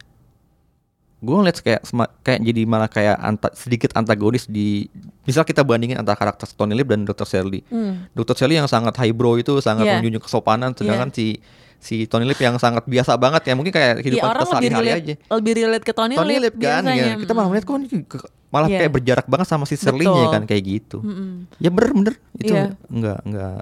[1.16, 1.82] gue ngeliat kayak
[2.20, 4.84] kayak jadi malah kayak anta, sedikit antagonis di
[5.24, 7.24] misal kita bandingin antara karakter Tony Lip dan Dr.
[7.24, 7.64] Sally.
[7.72, 8.12] Mm.
[8.12, 8.36] Dr.
[8.36, 9.92] Sally yang sangat highbrow itu sangat Iya.
[9.98, 11.40] menjunjung kesopanan sedangkan si
[11.78, 14.70] si Tony Lip yang sangat biasa banget ya mungkin kayak Ya, kehidupan orang kita lebih
[14.72, 15.14] sehari-hari aja.
[15.30, 17.06] lebih relate ke Tony, Tony Lip, Lip kan biasanya.
[17.06, 17.14] ya.
[17.16, 17.52] Kita malah Mm.
[17.52, 18.78] melihat kok malah Iya.
[18.78, 20.30] kayak berjarak banget sama si Betul.
[20.30, 20.98] kan kayak gitu.
[21.00, 21.50] Mm-mm.
[21.56, 22.74] Ya bener bener itu Iya.
[22.86, 23.58] enggak enggak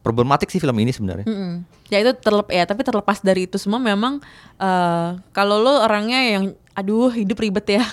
[0.00, 1.26] problematik sih film ini sebenarnya.
[1.26, 1.52] Mm-mm.
[1.86, 4.22] Ya itu terlep ya tapi terlepas dari itu semua memang
[4.56, 6.44] eh, kalau lo orangnya yang
[6.80, 7.84] aduh hidup ribet ya.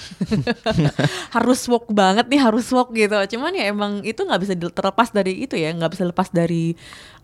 [1.35, 3.13] Harus walk banget nih harus walk gitu.
[3.35, 5.75] Cuman ya emang itu nggak bisa terlepas dari itu ya.
[5.75, 6.73] Nggak bisa lepas dari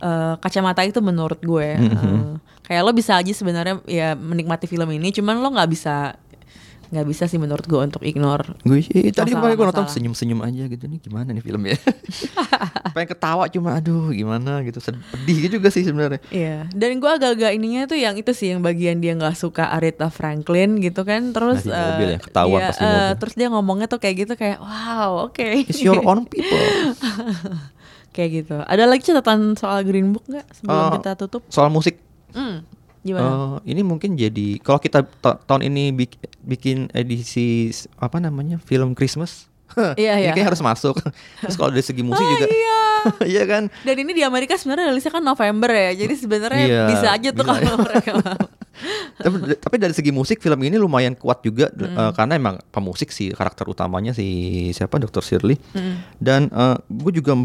[0.03, 1.79] eh, kacamata itu menurut gue.
[1.79, 2.31] Eh,
[2.63, 6.15] kayak lo bisa aja sebenarnya ya menikmati film ini cuman lo nggak bisa
[6.93, 9.89] nggak bisa sih menurut gue untuk ignore Gue sih tadi kemarin gue nonton Masalah-masalah.
[9.91, 11.77] senyum-senyum aja gitu nih gimana nih filmnya.
[12.93, 16.21] Pengen ketawa cuma aduh gimana gitu sedih juga sih sebenarnya.
[16.29, 20.07] Iya, dan gue agak-agak ininya tuh yang itu sih yang bagian dia nggak suka Aretha
[20.07, 23.17] Franklin gitu kan, terus Nah, di mobil ya, iya, eh, mobil.
[23.17, 26.61] terus dia ngomongnya tuh kayak gitu kayak wow oke, It's your own people.
[28.13, 28.57] kayak gitu.
[28.59, 31.41] Ada lagi catatan soal Green Book nggak sebelum Eh, kita tutup?
[31.49, 31.97] Soal musik
[32.29, 32.65] Hmm,
[33.03, 33.59] gimana?
[33.61, 38.91] Eh, ini mungkin jadi kalau kita ta- tahun ini bik- bikin edisi apa namanya film
[38.93, 39.45] Christmas,
[39.95, 40.31] Iya, ini iya.
[40.31, 40.95] kayaknya harus masuk.
[41.41, 42.81] Terus kalau dari segi musik Oh, juga, iya.
[43.35, 43.63] iya kan?
[43.81, 47.43] Dan ini di Amerika sebenarnya rilisnya kan November ya, jadi sebenarnya Iya, bisa aja tuh
[47.43, 48.45] bisa kalau mereka mau.
[49.15, 51.93] tapi, tapi dari segi musik film ini lumayan kuat juga Hmm.
[51.93, 54.25] eh, karena emang pemusik si karakter utamanya si
[54.71, 55.21] siapa Dr.
[55.21, 56.01] Shirley Hmm.
[56.17, 56.49] dan
[56.83, 57.37] gue juga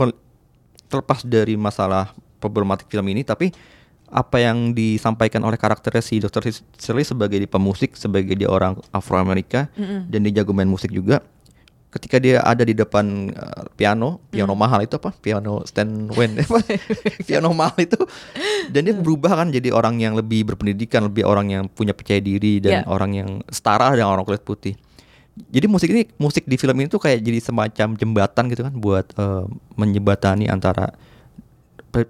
[0.87, 3.53] terlepas dari masalah problematik film ini tapi
[4.09, 6.49] apa yang disampaikan oleh karakternya si Dr.
[6.77, 10.09] Shirley sebagai di pemusik sebagai dia orang Afro Amerika Mm-mm.
[10.09, 11.21] dan dia jago main musik juga
[11.89, 14.61] ketika dia ada di depan uh, piano, piano Hmm.
[14.61, 15.09] mahal itu apa?
[15.17, 16.37] Piano stand when
[17.29, 17.97] piano mahal itu
[18.69, 22.61] dan dia berubah kan jadi orang yang lebih berpendidikan, lebih orang yang punya percaya diri
[22.61, 22.93] dan Yeah.
[22.93, 24.77] orang yang setara dengan orang kulit putih.
[25.39, 29.09] Jadi musik ini musik di film ini tuh kayak jadi semacam jembatan gitu kan buat
[29.17, 29.45] eh,
[29.81, 30.93] menjembatani antara
[31.97, 32.05] eh,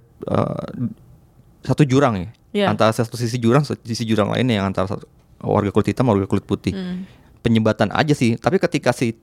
[1.63, 2.29] satu jurang ya.
[2.55, 2.67] Iya.
[2.73, 6.43] Antara satu sisi jurang, sisi jurang lainnya yang antara satu- warga kulit hitam, warga kulit
[6.43, 6.75] putih.
[6.75, 7.05] Hmm.
[7.45, 8.35] Penyembatan aja sih.
[8.35, 9.15] Tapi ketika si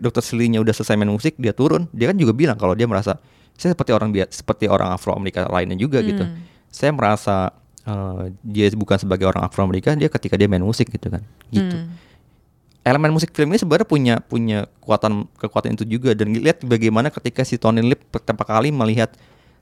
[0.00, 3.20] dokter Shirley-nya udah selesai main musik, dia turun, dia kan juga bilang kalau dia merasa
[3.54, 6.24] saya seperti orang biasa, seperti orang Afro Amerika lainnya juga gitu.
[6.24, 6.40] Hmm.
[6.72, 11.08] Saya merasa eh, dia bukan sebagai orang Afro Amerika, dia ketika dia main musik gitu
[11.08, 11.20] kan.
[11.52, 11.92] Gitu Hmm.
[12.80, 17.44] elemen musik film ini sebenarnya punya punya kekuatan kekuatan itu juga dan lihat bagaimana ketika
[17.44, 19.12] si Tony Lip pertama kali melihat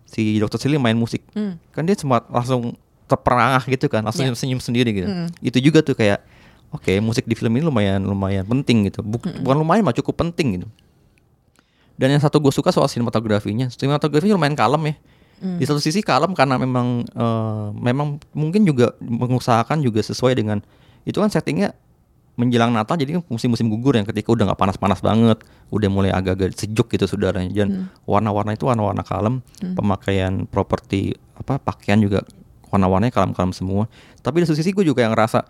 [0.09, 0.57] si Dr.
[0.59, 1.61] Silly main musik Hmm.
[1.71, 2.73] kan dia sempat langsung
[3.05, 4.33] terperangah gitu kan langsung Ya.
[4.33, 5.29] senyum sendiri gitu Hmm.
[5.39, 6.25] itu juga tuh kayak
[6.71, 9.41] oke musik di film ini lumayan lumayan penting gitu Buk- Hmm.
[9.41, 10.69] bukan lumayan mah cukup penting gitu
[11.95, 14.97] dan yang satu gue suka soal sinematografinya sinematografinya lumayan kalem ya
[15.39, 15.55] Hmm.
[15.55, 20.59] di satu sisi kalem karena memang eh, memang mungkin juga mengusahakan juga sesuai dengan
[21.05, 21.79] itu kan settingnya
[22.39, 25.43] menjelang Natal jadi kan musim-musim gugur yang ketika udah nggak panas-panas banget
[25.75, 27.51] udah mulai agak-agak sejuk gitu saudaranya.
[27.51, 29.43] Dan warna-warna itu warna-warna kalem
[29.75, 32.23] pemakaian properti apa pakaian juga
[32.71, 33.91] warna-warnanya kalem-kalem semua.
[34.23, 35.43] Tapi di satu sisi gue juga yang ngerasa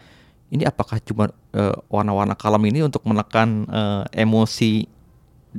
[0.49, 4.89] ini apakah cuma eh, warna-warna kalem ini untuk menekan eh, emosi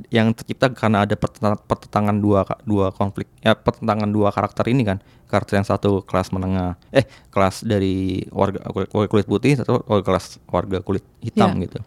[0.08, 5.58] yang tercipta karena ada pertentangan, dua dua konflik ya pertentangan dua karakter ini kan karakter
[5.58, 11.02] yang satu kelas menengah eh kelas dari warga kulit, kulit putih atau kelas warga kulit
[11.18, 11.66] hitam Ya.
[11.66, 11.78] gitu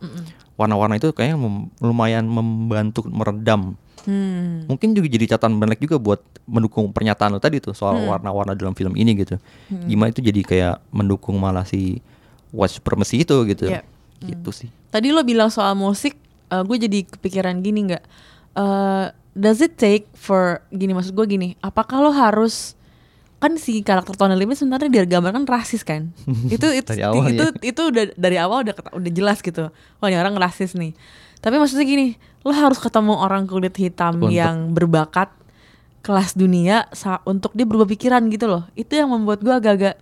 [0.54, 4.68] warna-warna itu kayaknya mem- lumayan membantu meredam Hmm.
[4.68, 8.12] mungkin juga jadi catatan balik juga buat mendukung pernyataan lo tadi tuh soal Hmm.
[8.12, 9.40] warna-warna dalam film ini gitu
[9.88, 12.04] gimana itu jadi kayak mendukung malah si
[12.52, 13.80] white supremacy itu gitu Iya.
[14.20, 16.20] gitu sih Tadi lo bilang soal musik,
[16.50, 18.04] gue jadi kepikiran gini nggak?
[18.54, 21.58] Eh, does it take for gini maksud gue gini?
[21.60, 22.78] Apakah lo harus
[23.44, 26.16] kan si karakter Tony Lip ini sebenarnya digambarkan rasis kan?
[26.56, 27.52] itu itu awal itu, ya.
[27.60, 29.68] itu udah dari awal udah udah jelas gitu.
[30.00, 30.96] Wah ini orang rasis nih.
[31.44, 32.16] Tapi maksudnya gini,
[32.48, 35.28] lo harus ketemu orang kulit hitam Untuk- yang berbakat
[36.04, 36.84] kelas dunia
[37.24, 38.64] untuk dia berubah pikiran gitu loh.
[38.76, 39.96] Itu yang membuat gue agak-agak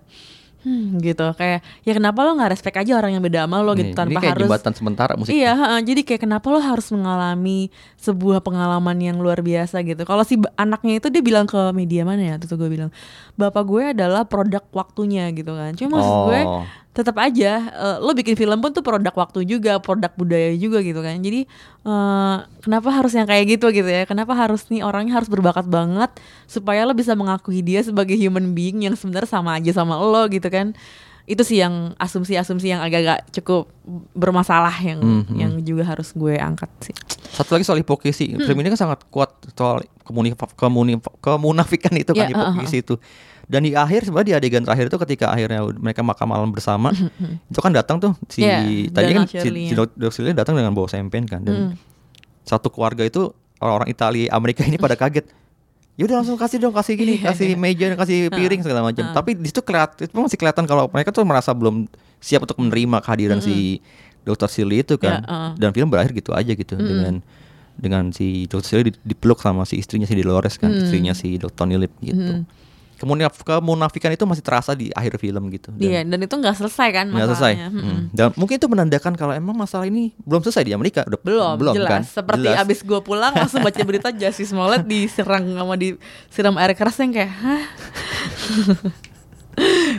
[0.62, 3.90] hmm, gitu kayak ya kenapa lo nggak respect aja orang yang beda sama lo Nih,
[3.90, 5.80] gitu tanpa ini kayak harus jembatan sementara musik Iya, heeh.
[5.86, 10.02] jadi kayak kenapa lo harus mengalami sebuah pengalaman yang luar biasa gitu.
[10.06, 12.36] Kalau si anaknya itu dia bilang ke media mana ya?
[12.42, 12.90] Terus gue bilang,
[13.38, 15.78] bapak gue adalah produk waktunya gitu kan.
[15.78, 16.66] Cuma maksud gue Oh.
[16.92, 21.00] Tetap aja eh, lo bikin film pun tuh produk waktu juga, produk budaya juga gitu
[21.00, 21.16] kan.
[21.18, 21.48] Jadi
[21.88, 24.04] eh, kenapa harus yang kayak gitu gitu ya?
[24.04, 26.12] Kenapa harus nih orangnya harus berbakat banget
[26.46, 30.52] supaya lo bisa mengakui dia sebagai human being yang sebenarnya sama aja sama lo gitu
[30.52, 30.76] kan?
[31.24, 33.72] Itu sih yang asumsi-asumsi yang agak-agak cukup
[34.12, 35.36] bermasalah yang Mhm.
[35.38, 36.96] yang juga harus gue angkat sih.
[37.32, 38.36] Satu lagi soal hipokrisi.
[38.36, 38.44] Hmm.
[38.44, 43.00] Film ini kan sangat kuat soal komuni, komuni, kemunafikan itu kan Ya, hipokrisi itu.
[43.52, 46.96] Dan di akhir sebenarnya di adegan terakhir itu ketika akhirnya mereka makan malam bersama,
[47.52, 50.88] itu kan datang tuh si Ya, tadinya kan si, si Dok- Shirley datang dengan bawa
[50.88, 51.74] sempen kan dan Mm.
[52.42, 53.28] satu keluarga itu
[53.60, 55.28] orang-orang Italia Amerika ini pada kaget.
[55.94, 59.12] Ya udah langsung kasih dong, kasih gini, kasih meja, kasih piring segala macam.
[59.12, 63.04] Tapi di situ kelihatan itu masih kelihatan kalau mereka tuh merasa belum siap untuk menerima
[63.04, 63.84] kehadiran si
[64.24, 64.48] Dr.
[64.48, 65.20] Shirley itu kan.
[65.20, 65.52] Ya, uh.
[65.60, 67.20] Dan film berakhir gitu aja gitu dengan
[67.76, 68.64] dengan si Dr.
[68.64, 71.52] Shirley di- dipeluk sama si istrinya si Dolores kan, istrinya si Dr.
[71.52, 72.48] Tony Lip gitu.
[73.02, 75.74] Kemunaf- kemunafikan itu masih terasa di akhir film gitu.
[75.74, 77.54] Dan- Iya, dan itu nggak selesai kan nggak selesai.
[77.58, 77.68] masalahnya.
[77.68, 77.82] Hmm.
[77.82, 78.00] Mm-mm.
[78.12, 81.02] Dan mungkin itu menandakan kalau emang masalah ini belum selesai di Amerika.
[81.04, 81.90] Udah Belum, belum jelas.
[81.90, 82.02] kan?
[82.06, 82.62] Seperti Jelas.
[82.62, 87.34] abis gue pulang langsung baca berita Jussie Smollett diserang sama disiram air keras yang kayak,
[87.34, 87.64] hah?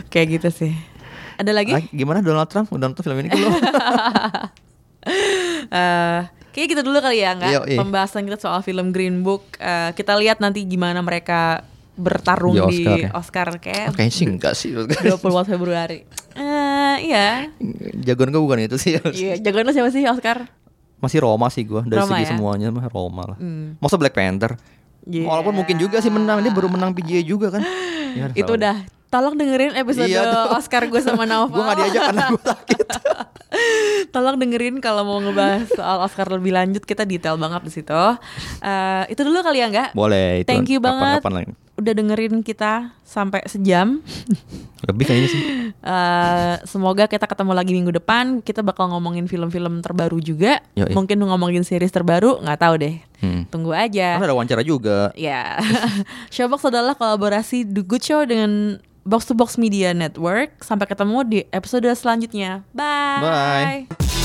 [0.07, 0.73] kayak gitu sih.
[1.35, 1.73] Ada lagi?
[1.73, 3.51] Ah, gimana Donald Trump udah nonton film ini belum?
[5.65, 6.19] Eh,
[6.51, 7.51] kayak gitu dulu kali ya, nggak?
[7.57, 7.75] Yoi.
[7.75, 9.43] Pembahasan kita soal film Green Book.
[9.57, 11.63] Eh, kita lihat nanti gimana mereka
[11.93, 13.09] bertarung Di di Oscar ya?
[13.13, 14.73] Oscar, kayak Oke sih enggak sih.
[14.77, 16.03] 24 Februari.
[16.33, 17.47] Eh, iya.
[18.01, 18.97] Jagoan gue bukan itu sih.
[18.97, 20.49] Iya, jagoan lo siapa sih Oscar?
[20.97, 22.29] Masih Roma sih gue dari Roma segi ya?
[22.33, 23.37] semuanya mah Roma lah.
[23.37, 23.77] Hmm.
[23.77, 24.57] Masa Black Panther?
[25.03, 25.27] Iya.
[25.27, 27.63] Walaupun mungkin juga sih menang, dia baru menang PGA juga kan.
[28.13, 30.57] Ya, Itu udah Tolong dengerin episode Iya tuh.
[30.57, 32.87] Oscar gue sama Naufal Gue gak diajak karena gue sakit.
[34.13, 38.01] Tolong dengerin kalau mau ngebahas soal Oscar lebih lanjut kita detail banget di situ.
[38.65, 39.89] Eh, itu dulu kali ya enggak?
[39.93, 40.49] Boleh itu.
[40.49, 41.53] Thank you banget kapan-kapan lagi.
[41.73, 43.99] Udah dengerin kita sampai sejam.
[44.85, 45.43] Lebih kayaknya sih.
[45.83, 48.39] Eh, semoga kita ketemu lagi minggu depan.
[48.39, 50.63] Kita bakal ngomongin film-film terbaru juga.
[50.79, 50.95] Yoi.
[50.95, 52.95] Mungkin ngomongin series terbaru, nggak tahu deh.
[53.19, 53.43] Hmm.
[53.51, 54.15] Tunggu aja.
[54.15, 55.11] Kan ada wawancara juga.
[55.19, 55.59] Ya,
[56.33, 60.63] Showbox adalah kolaborasi The Good Show dengan Box to Box Media Network.
[60.63, 62.63] Sampai ketemu di episode selanjutnya.
[62.71, 63.19] Bye.
[63.19, 64.22] Bye.